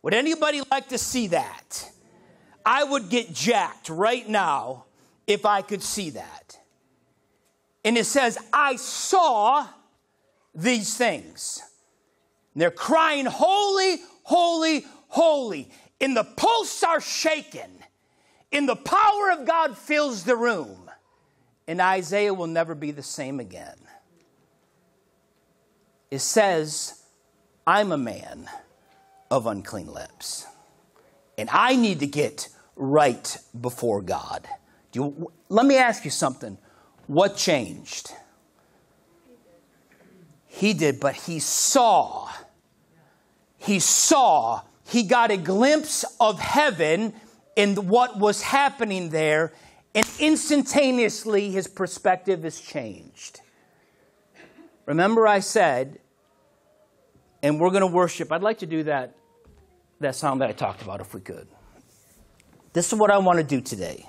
Would 0.00 0.14
anybody 0.14 0.62
like 0.70 0.88
to 0.88 0.96
see 0.96 1.26
that? 1.26 1.90
I 2.64 2.82
would 2.82 3.10
get 3.10 3.30
jacked 3.34 3.90
right 3.90 4.26
now 4.26 4.86
if 5.26 5.44
I 5.44 5.60
could 5.60 5.82
see 5.82 6.10
that. 6.10 6.58
And 7.84 7.98
it 7.98 8.06
says, 8.06 8.38
I 8.54 8.76
saw 8.76 9.66
these 10.54 10.96
things. 10.96 11.60
And 12.54 12.62
they're 12.62 12.70
crying, 12.70 13.26
Holy, 13.26 13.98
holy, 14.22 14.86
holy. 15.08 15.68
And 16.00 16.16
the 16.16 16.24
posts 16.24 16.82
are 16.82 17.02
shaken. 17.02 17.70
And 18.50 18.66
the 18.66 18.76
power 18.76 19.30
of 19.32 19.46
God 19.46 19.76
fills 19.76 20.24
the 20.24 20.36
room. 20.36 20.90
And 21.68 21.82
Isaiah 21.82 22.32
will 22.32 22.46
never 22.46 22.74
be 22.74 22.92
the 22.92 23.02
same 23.02 23.40
again 23.40 23.76
it 26.10 26.20
says, 26.20 27.02
I'm 27.66 27.92
a 27.92 27.98
man 27.98 28.48
of 29.30 29.46
unclean 29.46 29.92
lips. 29.92 30.46
And 31.36 31.48
I 31.50 31.76
need 31.76 32.00
to 32.00 32.06
get 32.06 32.48
right 32.76 33.36
before 33.58 34.02
God. 34.02 34.46
You, 34.92 35.30
let 35.48 35.66
me 35.66 35.76
ask 35.76 36.04
you 36.04 36.10
something. 36.10 36.56
What 37.06 37.36
changed? 37.36 38.12
He 40.46 40.72
did, 40.72 41.00
but 41.00 41.14
he 41.14 41.38
saw. 41.38 42.30
He 43.58 43.78
saw. 43.78 44.62
He 44.88 45.02
got 45.02 45.30
a 45.30 45.36
glimpse 45.36 46.04
of 46.18 46.40
heaven 46.40 47.12
and 47.56 47.88
what 47.88 48.18
was 48.18 48.42
happening 48.42 49.10
there, 49.10 49.52
and 49.94 50.06
instantaneously 50.18 51.50
his 51.50 51.66
perspective 51.66 52.44
is 52.44 52.60
changed. 52.60 53.40
Remember, 54.86 55.26
I 55.26 55.40
said, 55.40 55.98
and 57.42 57.60
we're 57.60 57.70
going 57.70 57.82
to 57.82 57.86
worship. 57.86 58.32
I'd 58.32 58.42
like 58.42 58.58
to 58.58 58.66
do 58.66 58.84
that, 58.84 59.14
that 60.00 60.14
song 60.14 60.38
that 60.38 60.48
I 60.48 60.52
talked 60.52 60.82
about 60.82 61.00
if 61.00 61.12
we 61.12 61.20
could. 61.20 61.48
This 62.72 62.92
is 62.92 62.98
what 62.98 63.10
I 63.10 63.18
want 63.18 63.38
to 63.38 63.44
do 63.44 63.60
today. 63.60 64.08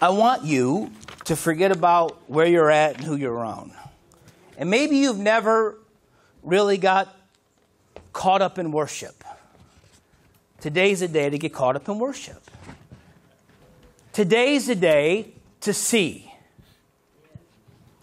I 0.00 0.10
want 0.10 0.44
you 0.44 0.90
to 1.26 1.36
forget 1.36 1.70
about 1.70 2.28
where 2.28 2.46
you're 2.46 2.70
at 2.70 2.96
and 2.96 3.04
who 3.04 3.16
you're 3.16 3.32
around. 3.32 3.72
And 4.56 4.70
maybe 4.70 4.96
you've 4.96 5.18
never 5.18 5.78
really 6.42 6.78
got 6.78 7.14
caught 8.12 8.42
up 8.42 8.58
in 8.58 8.72
worship. 8.72 9.22
Today's 10.60 11.02
a 11.02 11.08
day 11.08 11.28
to 11.30 11.38
get 11.38 11.52
caught 11.52 11.76
up 11.76 11.88
in 11.88 11.98
worship. 11.98 12.50
Today's 14.12 14.68
a 14.68 14.74
day 14.74 15.34
to 15.60 15.72
see. 15.72 16.31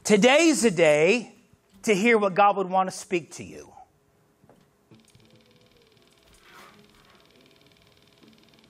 Today's 0.10 0.64
the 0.64 0.72
day 0.72 1.36
to 1.84 1.94
hear 1.94 2.18
what 2.18 2.34
God 2.34 2.58
would 2.58 2.68
want 2.68 2.90
to 2.90 2.98
speak 2.98 3.34
to 3.34 3.44
you. 3.44 3.72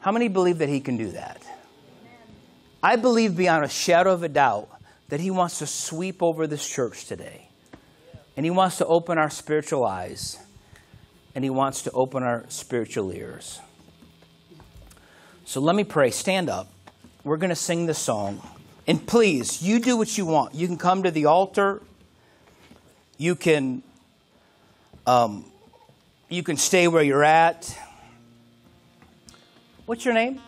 How 0.02 0.12
many 0.12 0.28
believe 0.28 0.58
that 0.58 0.68
He 0.68 0.82
can 0.82 0.98
do 0.98 1.12
that? 1.12 1.42
I 2.84 2.98
believe 2.98 3.38
beyond 3.38 3.64
a 3.64 3.70
shadow 3.70 4.12
of 4.12 4.24
a 4.24 4.28
doubt 4.28 4.68
that 5.08 5.22
He 5.22 5.32
wants 5.32 5.60
to 5.60 5.66
sweep 5.66 6.22
over 6.22 6.46
this 6.46 6.70
church 6.70 7.06
today. 7.06 7.48
And 8.36 8.46
He 8.46 8.50
wants 8.50 8.78
to 8.80 8.86
open 8.86 9.18
our 9.18 9.30
spiritual 9.30 9.86
eyes. 9.86 10.38
And 11.36 11.46
He 11.46 11.50
wants 11.50 11.84
to 11.84 11.92
open 11.92 12.22
our 12.22 12.44
spiritual 12.50 13.14
ears. 13.14 13.62
So 15.46 15.62
let 15.62 15.78
me 15.78 15.86
pray. 15.86 16.12
Stand 16.12 16.50
up. 16.50 16.68
We're 17.24 17.38
going 17.38 17.48
to 17.48 17.56
sing 17.56 17.86
the 17.86 17.94
song. 17.94 18.42
And 18.90 19.06
please, 19.06 19.62
you 19.62 19.80
do 19.80 19.96
what 19.98 20.18
you 20.18 20.26
want. 20.26 20.56
You 20.56 20.66
can 20.66 20.76
come 20.76 21.04
to 21.04 21.12
the 21.12 21.26
altar. 21.26 21.84
You 23.20 23.36
can, 23.36 23.84
um, 25.06 25.46
you 26.28 26.42
can 26.42 26.58
stay 26.58 26.88
where 26.88 27.04
you're 27.04 27.24
at. 27.24 27.78
What's 29.86 30.04
your 30.06 30.16
name? 30.16 30.42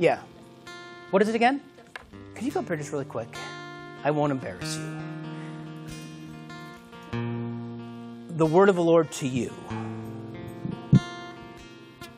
Yeah. 0.00 0.18
What 1.12 1.22
is 1.22 1.28
it 1.28 1.36
again? 1.36 1.60
Can 2.34 2.44
you 2.44 2.50
come 2.50 2.64
up 2.64 2.68
here 2.68 2.76
just 2.76 2.90
really 2.90 3.04
quick? 3.04 3.28
I 4.02 4.10
won't 4.10 4.32
embarrass 4.32 4.76
you. 4.76 4.90
The 8.30 8.46
word 8.46 8.68
of 8.68 8.74
the 8.74 8.82
Lord 8.82 9.12
to 9.12 9.28
you 9.28 9.54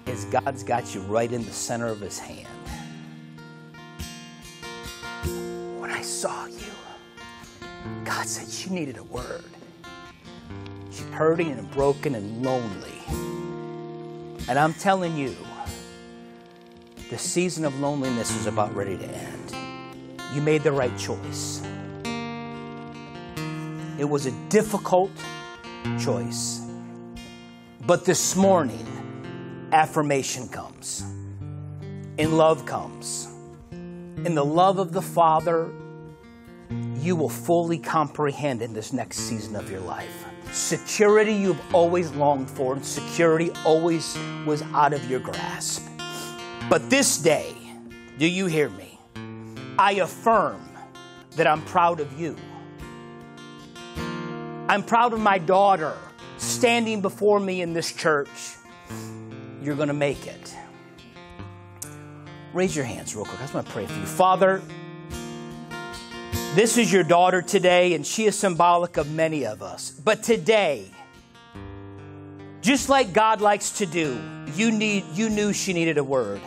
is 0.06 0.24
God's 0.26 0.62
got 0.62 0.94
you 0.94 1.02
right 1.02 1.30
in 1.30 1.44
the 1.44 1.52
center 1.52 1.88
of 1.88 2.00
his 2.00 2.18
hand. 2.18 2.48
Saw 6.02 6.46
you. 6.46 6.72
God 8.04 8.26
said 8.26 8.48
you 8.64 8.74
needed 8.74 8.98
a 8.98 9.04
word. 9.04 9.44
You're 10.92 11.08
hurting 11.08 11.50
and 11.50 11.70
broken 11.70 12.14
and 12.14 12.42
lonely. 12.42 12.88
And 14.48 14.58
I'm 14.58 14.74
telling 14.74 15.16
you, 15.16 15.34
the 17.10 17.18
season 17.18 17.64
of 17.64 17.78
loneliness 17.80 18.34
is 18.34 18.46
about 18.46 18.74
ready 18.74 18.98
to 18.98 19.04
end. 19.04 19.54
You 20.34 20.42
made 20.42 20.62
the 20.62 20.72
right 20.72 20.96
choice. 20.98 21.62
It 23.98 24.08
was 24.08 24.26
a 24.26 24.32
difficult 24.48 25.10
choice. 26.00 26.60
But 27.86 28.04
this 28.04 28.34
morning, 28.36 29.68
affirmation 29.72 30.48
comes, 30.48 31.02
and 32.18 32.36
love 32.36 32.64
comes. 32.66 33.28
In 33.70 34.34
the 34.34 34.44
love 34.44 34.78
of 34.78 34.92
the 34.92 35.02
Father, 35.02 35.70
you 37.02 37.16
will 37.16 37.28
fully 37.28 37.78
comprehend 37.78 38.62
in 38.62 38.72
this 38.72 38.92
next 38.92 39.18
season 39.18 39.56
of 39.56 39.68
your 39.70 39.80
life. 39.80 40.24
Security 40.52 41.32
you've 41.32 41.60
always 41.74 42.10
longed 42.12 42.48
for, 42.48 42.74
and 42.74 42.84
security 42.84 43.50
always 43.64 44.16
was 44.46 44.62
out 44.72 44.92
of 44.92 45.10
your 45.10 45.18
grasp. 45.18 45.86
But 46.70 46.88
this 46.88 47.18
day, 47.18 47.54
do 48.18 48.26
you 48.26 48.46
hear 48.46 48.68
me? 48.68 48.98
I 49.78 49.94
affirm 49.94 50.68
that 51.36 51.46
I'm 51.46 51.62
proud 51.62 51.98
of 51.98 52.20
you. 52.20 52.36
I'm 54.68 54.84
proud 54.84 55.12
of 55.12 55.20
my 55.20 55.38
daughter 55.38 55.96
standing 56.38 57.00
before 57.00 57.40
me 57.40 57.62
in 57.62 57.72
this 57.72 57.92
church. 57.92 58.28
You're 59.60 59.76
going 59.76 59.88
to 59.88 59.94
make 59.94 60.26
it. 60.26 60.54
Raise 62.52 62.76
your 62.76 62.84
hands 62.84 63.16
real 63.16 63.24
quick. 63.24 63.38
I 63.40 63.42
just 63.44 63.54
want 63.54 63.66
to 63.66 63.72
pray 63.72 63.86
for 63.86 63.98
you. 63.98 64.06
Father, 64.06 64.62
this 66.54 66.76
is 66.76 66.92
your 66.92 67.02
daughter 67.02 67.40
today, 67.40 67.94
and 67.94 68.06
she 68.06 68.26
is 68.26 68.38
symbolic 68.38 68.98
of 68.98 69.10
many 69.10 69.46
of 69.46 69.62
us. 69.62 69.90
But 69.90 70.22
today, 70.22 70.90
just 72.60 72.90
like 72.90 73.14
God 73.14 73.40
likes 73.40 73.78
to 73.78 73.86
do, 73.86 74.20
you, 74.54 74.70
need, 74.70 75.04
you 75.14 75.30
knew 75.30 75.54
she 75.54 75.72
needed 75.72 75.96
a 75.96 76.04
word. 76.04 76.42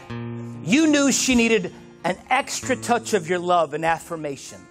You 0.64 0.88
knew 0.88 1.12
she 1.12 1.34
needed 1.34 1.74
an 2.04 2.18
extra 2.30 2.76
touch 2.76 3.16
of 3.16 3.28
your 3.28 3.40
love 3.40 3.74
and 3.74 3.84
affirmation. 3.84 4.62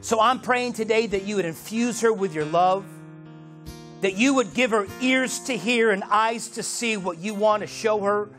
So 0.00 0.18
I'm 0.20 0.40
praying 0.40 0.72
today 0.72 1.06
that 1.06 1.22
you 1.22 1.36
would 1.36 1.44
infuse 1.44 2.00
her 2.00 2.12
with 2.12 2.34
your 2.34 2.44
love, 2.44 2.84
that 4.00 4.16
you 4.16 4.34
would 4.34 4.52
give 4.52 4.72
her 4.72 4.88
ears 5.00 5.38
to 5.44 5.56
hear 5.56 5.92
and 5.92 6.02
eyes 6.04 6.48
to 6.48 6.62
see 6.64 6.96
what 6.96 7.18
you 7.18 7.34
want 7.34 7.60
to 7.60 7.68
show 7.68 8.00
her. 8.00 8.30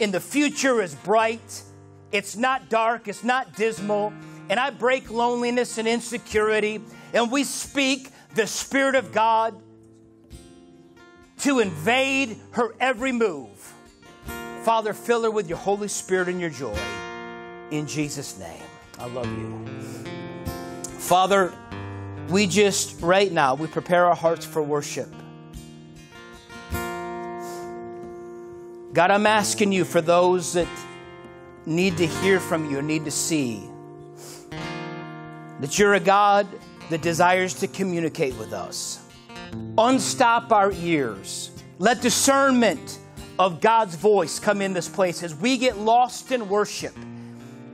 In 0.00 0.10
the 0.10 0.20
future 0.20 0.82
is 0.82 0.96
bright, 0.96 1.62
it's 2.10 2.34
not 2.34 2.68
dark, 2.68 3.06
it's 3.06 3.22
not 3.22 3.54
dismal 3.54 4.12
and 4.48 4.60
I 4.60 4.70
break 4.70 5.10
loneliness 5.10 5.78
and 5.78 5.88
insecurity, 5.88 6.80
and 7.12 7.30
we 7.30 7.44
speak 7.44 8.10
the 8.34 8.46
Spirit 8.46 8.94
of 8.94 9.12
God 9.12 9.60
to 11.40 11.60
invade 11.60 12.38
her 12.52 12.74
every 12.80 13.12
move. 13.12 13.48
Father, 14.62 14.92
fill 14.92 15.22
her 15.22 15.30
with 15.30 15.48
your 15.48 15.58
Holy 15.58 15.88
Spirit 15.88 16.28
and 16.28 16.40
your 16.40 16.50
joy. 16.50 16.76
In 17.70 17.86
Jesus' 17.86 18.38
name, 18.38 18.62
I 18.98 19.06
love 19.06 19.26
you. 19.26 19.64
Father, 20.82 21.52
we 22.28 22.46
just, 22.46 23.00
right 23.00 23.30
now, 23.30 23.54
we 23.54 23.68
prepare 23.68 24.06
our 24.06 24.14
hearts 24.14 24.44
for 24.44 24.62
worship. 24.62 25.08
God, 28.92 29.10
I'm 29.10 29.26
asking 29.26 29.72
you 29.72 29.84
for 29.84 30.00
those 30.00 30.54
that 30.54 30.68
need 31.66 31.98
to 31.98 32.06
hear 32.06 32.40
from 32.40 32.70
you, 32.70 32.80
need 32.82 33.04
to 33.04 33.10
see 33.10 33.68
that 35.60 35.78
you're 35.78 35.94
a 35.94 36.00
God 36.00 36.46
that 36.90 37.02
desires 37.02 37.54
to 37.54 37.68
communicate 37.68 38.36
with 38.36 38.52
us. 38.52 39.04
Unstop 39.78 40.52
our 40.52 40.72
ears. 40.72 41.50
Let 41.78 42.00
discernment 42.00 42.98
of 43.38 43.60
God's 43.60 43.94
voice 43.94 44.38
come 44.38 44.62
in 44.62 44.72
this 44.72 44.88
place 44.88 45.22
as 45.22 45.34
we 45.34 45.58
get 45.58 45.78
lost 45.78 46.32
in 46.32 46.48
worship, 46.48 46.94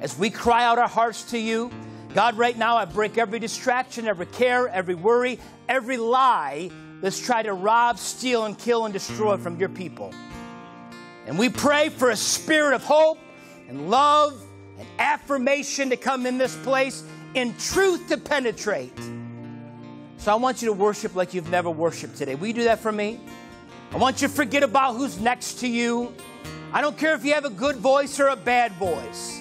as 0.00 0.18
we 0.18 0.30
cry 0.30 0.64
out 0.64 0.78
our 0.78 0.88
hearts 0.88 1.30
to 1.30 1.38
you. 1.38 1.70
God, 2.14 2.36
right 2.36 2.56
now, 2.56 2.76
I 2.76 2.84
break 2.84 3.16
every 3.16 3.38
distraction, 3.38 4.06
every 4.06 4.26
care, 4.26 4.68
every 4.68 4.94
worry, 4.94 5.38
every 5.68 5.96
lie 5.96 6.70
that's 7.00 7.18
tried 7.18 7.44
to 7.44 7.52
rob, 7.52 7.98
steal, 7.98 8.44
and 8.44 8.58
kill 8.58 8.84
and 8.84 8.92
destroy 8.92 9.36
from 9.36 9.58
your 9.58 9.68
people. 9.68 10.12
And 11.26 11.38
we 11.38 11.48
pray 11.48 11.88
for 11.88 12.10
a 12.10 12.16
spirit 12.16 12.74
of 12.74 12.84
hope 12.84 13.18
and 13.68 13.90
love 13.90 14.40
and 14.78 14.86
affirmation 14.98 15.90
to 15.90 15.96
come 15.96 16.26
in 16.26 16.38
this 16.38 16.56
place 16.56 17.04
in 17.34 17.54
truth 17.56 18.08
to 18.08 18.16
penetrate. 18.16 18.96
So 20.18 20.30
I 20.32 20.36
want 20.36 20.62
you 20.62 20.66
to 20.66 20.72
worship 20.72 21.14
like 21.14 21.34
you've 21.34 21.50
never 21.50 21.70
worshiped 21.70 22.16
today. 22.16 22.34
Will 22.34 22.48
you 22.48 22.52
do 22.52 22.64
that 22.64 22.78
for 22.78 22.92
me? 22.92 23.20
I 23.90 23.96
want 23.96 24.22
you 24.22 24.28
to 24.28 24.34
forget 24.34 24.62
about 24.62 24.96
who's 24.96 25.18
next 25.18 25.54
to 25.60 25.68
you. 25.68 26.14
I 26.72 26.80
don't 26.80 26.96
care 26.96 27.14
if 27.14 27.24
you 27.24 27.34
have 27.34 27.44
a 27.44 27.50
good 27.50 27.76
voice 27.76 28.18
or 28.20 28.28
a 28.28 28.36
bad 28.36 28.72
voice. 28.72 29.40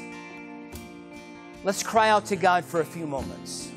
Let's 1.64 1.84
cry 1.84 2.10
out 2.10 2.26
to 2.26 2.36
God 2.36 2.66
for 2.66 2.82
a 2.82 2.86
few 2.86 3.06
moments. 3.06 3.70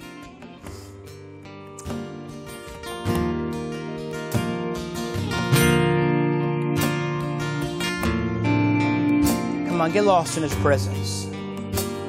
Come 9.69 9.81
on, 9.81 9.93
get 9.93 10.05
lost 10.05 10.37
in 10.37 10.43
His 10.43 10.55
presence. 10.57 11.24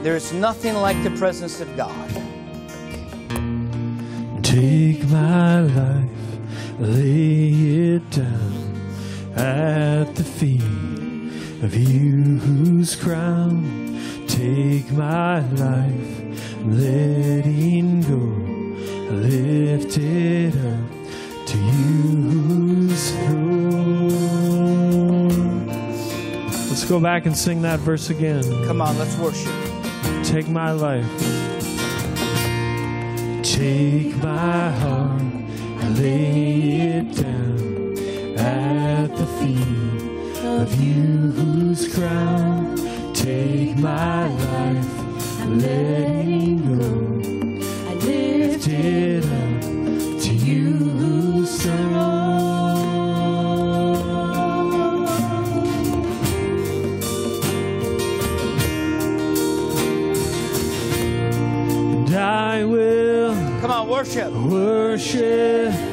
There 0.06 0.16
is 0.16 0.32
nothing 0.34 0.76
like 0.76 1.01
the 1.01 1.10
presence 1.18 1.62
of 1.62 1.76
God. 1.76 2.10
Take 4.43 5.03
my 5.10 5.62
life, 5.62 6.38
lay 6.78 7.95
it 7.95 8.08
down 8.12 9.34
at 9.36 10.14
the 10.14 10.24
feet 10.24 10.62
of 11.64 11.74
you 11.74 12.38
whose 12.38 12.95
crown. 12.95 13.99
Take 14.28 14.91
my 14.91 15.39
life, 15.39 16.38
letting 16.64 18.01
go, 18.01 18.20
lift 19.12 19.97
it 19.97 20.56
up 20.56 20.88
to 21.47 21.58
you 21.58 22.22
whose 22.30 23.12
throne. 23.26 24.06
Let's 26.70 26.86
go 26.86 26.99
back 26.99 27.26
and 27.26 27.36
sing 27.36 27.64
that 27.64 27.80
verse 27.80 28.12
again. 28.12 28.43
Come 28.68 28.84
on, 28.84 28.95
let's 28.99 29.18
worship. 29.18 29.64
Take 30.26 30.49
my 30.49 30.71
life. 30.71 31.05
Take 33.43 34.17
my 34.17 34.69
heart, 34.82 35.21
and 35.21 35.97
lay 35.97 36.97
it 36.97 37.15
down 37.15 38.38
at 38.38 39.07
the 39.15 39.28
feet 39.38 40.43
of 40.43 40.67
you 40.84 41.32
whose 41.32 41.93
crown. 41.95 42.76
Take 43.13 43.78
my 43.78 44.28
life, 44.28 45.47
letting 45.47 46.57
go. 46.80 46.93
I 47.89 47.93
lift 47.93 48.67
it 48.67 49.14
worship. 64.06 64.32
worship 64.34 65.85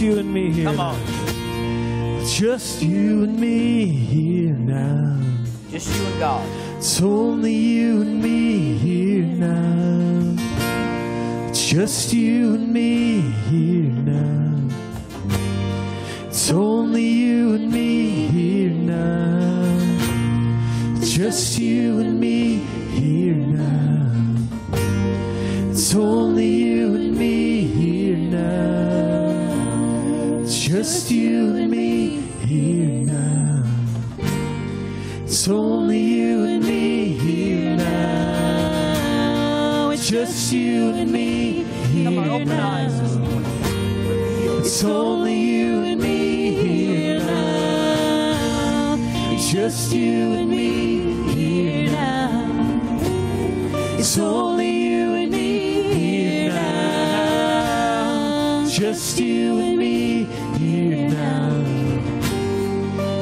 just 0.00 0.12
you 0.14 0.18
and 0.18 0.32
me 0.32 0.50
here. 0.50 0.64
Come 0.64 0.80
on. 0.80 0.98
It's 2.22 2.34
just 2.34 2.80
you 2.80 3.24
and 3.24 3.38
me 3.38 3.84
here 3.84 4.54
now. 4.54 5.20
Just 5.70 5.70
just 5.70 5.94
you 5.94 6.06
and 6.06 6.18
God. 6.18 6.48
It's 6.78 7.02
only 7.02 7.52
you 7.52 8.00
and 8.00 8.22
me 8.22 8.78
here 8.78 9.26
now. 9.26 10.36
It's 11.50 11.66
just 11.66 12.14
you 12.14 12.54
and 12.54 12.72
me 12.72 13.09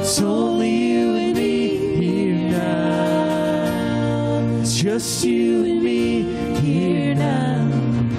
It's 0.08 0.22
only 0.22 0.70
you 0.70 1.16
and 1.16 1.36
me 1.36 1.76
here 2.00 2.50
now. 2.52 4.40
It's 4.58 4.74
just 4.74 5.22
you 5.22 5.66
and 5.66 5.82
me 5.82 6.22
here 6.62 7.14
now. 7.14 7.68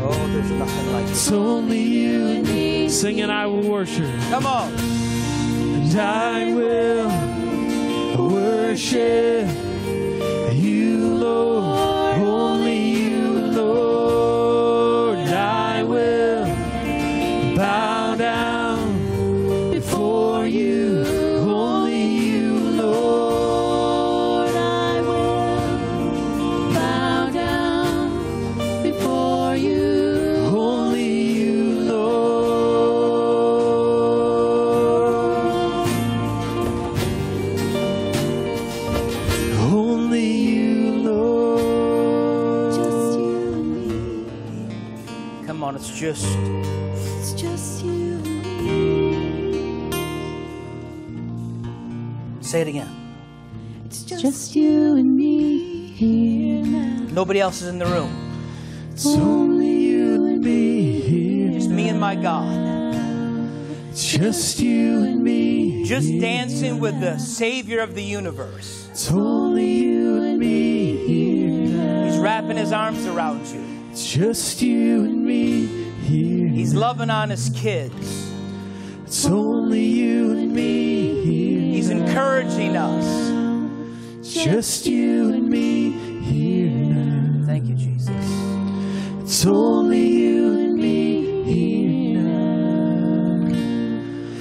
Oh, 0.04 0.28
there's 0.28 0.52
nothing 0.52 0.94
like 0.94 1.06
it. 1.06 1.10
It's 1.10 1.32
only 1.32 1.82
you 1.82 2.28
and 2.28 2.48
me. 2.48 2.90
Sing 2.90 3.22
and 3.22 3.32
I 3.32 3.48
will 3.48 3.68
worship. 3.68 4.06
Come 4.30 4.46
on. 4.46 4.72
And 4.72 6.00
I 6.00 6.54
will 6.54 7.10
worship 8.30 9.48
Nobody 57.30 57.42
else 57.42 57.62
is 57.62 57.68
in 57.68 57.78
the 57.78 57.86
room. 57.86 58.42
It's 58.92 59.06
only 59.06 59.70
you 59.70 60.26
and 60.26 60.44
me 60.44 61.00
here. 61.00 61.52
Just 61.52 61.70
me 61.70 61.88
and 61.90 62.00
my 62.00 62.16
God. 62.16 63.94
Just 63.96 64.60
you 64.60 65.04
and 65.04 65.24
me. 65.24 65.84
Just 65.86 66.10
dancing 66.20 66.80
with 66.80 67.00
the 67.00 67.20
Savior 67.20 67.82
of 67.82 67.94
the 67.94 68.02
universe. 68.02 68.88
It's 68.90 69.12
only 69.12 69.68
you 69.68 70.24
and 70.24 70.40
me 70.40 71.06
here. 71.06 72.06
He's 72.08 72.18
wrapping 72.18 72.58
his 72.58 72.72
arms 72.72 73.06
around 73.06 73.46
you. 73.46 73.64
It's 73.92 74.12
just 74.12 74.64
you 74.64 75.04
and 75.04 75.24
me 75.24 75.68
here. 76.08 76.48
He's 76.48 76.74
loving 76.74 77.12
on 77.12 77.30
his 77.30 77.52
kids. 77.54 78.32
It's 79.06 79.28
only 79.28 79.86
you 79.86 80.32
and 80.32 80.52
me 80.52 81.24
here. 81.26 81.62
He's 81.76 81.92
encouraging 81.92 82.76
us. 82.76 83.30
Just 84.28 84.88
you 84.88 85.32
and 85.32 85.48
me 85.48 85.92
here. 86.22 86.89
Thank 87.50 87.66
you, 87.66 87.74
Jesus. 87.74 88.12
It's 89.22 89.44
only 89.44 90.08
you 90.08 90.60
and 90.60 90.76
me 90.76 91.44
here 91.52 92.22
now. 92.22 93.50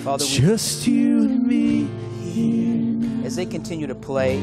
Father, 0.04 0.26
we, 0.26 0.30
just 0.30 0.86
you 0.86 1.20
and 1.20 1.46
me 1.46 1.88
here. 2.30 3.24
as 3.24 3.34
they 3.34 3.46
continue 3.46 3.86
to 3.86 3.94
play, 3.94 4.36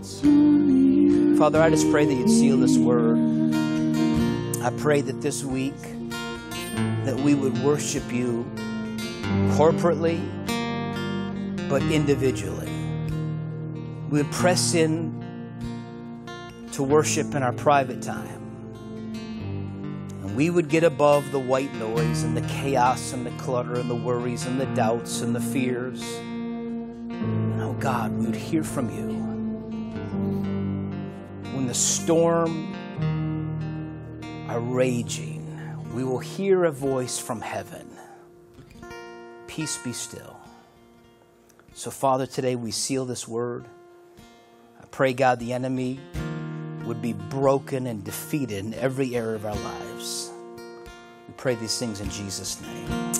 It's 0.00 0.20
only 0.24 1.12
you. 1.12 1.36
Father, 1.36 1.62
I 1.62 1.70
just 1.70 1.88
pray 1.92 2.04
that 2.06 2.12
you'd 2.12 2.28
seal 2.28 2.56
this 2.56 2.76
word. 2.76 3.18
I 4.64 4.70
pray 4.76 5.00
that 5.02 5.22
this 5.22 5.44
week 5.44 5.80
that 7.04 7.14
we 7.20 7.36
would 7.36 7.56
worship 7.58 8.12
you 8.12 8.50
corporately 9.52 10.18
but 11.68 11.82
individually. 11.82 12.68
We 14.10 14.22
would 14.24 14.32
press 14.32 14.74
in 14.74 15.19
to 16.80 16.84
worship 16.84 17.34
in 17.34 17.42
our 17.42 17.52
private 17.52 18.00
time. 18.00 18.40
And 20.22 20.34
we 20.34 20.48
would 20.48 20.70
get 20.70 20.82
above 20.82 21.30
the 21.30 21.38
white 21.38 21.74
noise 21.74 22.22
and 22.22 22.34
the 22.34 22.40
chaos 22.48 23.12
and 23.12 23.26
the 23.26 23.30
clutter 23.32 23.74
and 23.74 23.90
the 23.90 23.94
worries 23.94 24.46
and 24.46 24.58
the 24.58 24.64
doubts 24.64 25.20
and 25.20 25.36
the 25.36 25.42
fears. 25.42 26.02
And 26.02 27.60
oh 27.60 27.74
God, 27.74 28.16
we 28.16 28.24
would 28.24 28.34
hear 28.34 28.64
from 28.64 28.88
you 28.96 29.08
when 31.54 31.66
the 31.66 31.74
storm 31.74 32.74
are 34.48 34.60
raging, 34.60 35.46
we 35.92 36.02
will 36.02 36.18
hear 36.18 36.64
a 36.64 36.72
voice 36.72 37.18
from 37.18 37.42
heaven. 37.42 37.90
Peace 39.46 39.76
be 39.84 39.92
still. 39.92 40.40
So, 41.74 41.90
Father, 41.90 42.24
today 42.24 42.56
we 42.56 42.70
seal 42.70 43.04
this 43.04 43.28
word. 43.28 43.66
I 44.80 44.86
pray, 44.90 45.12
God, 45.12 45.40
the 45.40 45.52
enemy 45.52 46.00
would 46.90 47.00
be 47.00 47.12
broken 47.12 47.86
and 47.86 48.02
defeated 48.02 48.64
in 48.64 48.74
every 48.74 49.14
area 49.14 49.36
of 49.36 49.46
our 49.46 49.54
lives. 49.54 50.32
We 51.28 51.34
pray 51.36 51.54
these 51.54 51.78
things 51.78 52.00
in 52.00 52.10
Jesus' 52.10 52.60
name. 52.60 53.19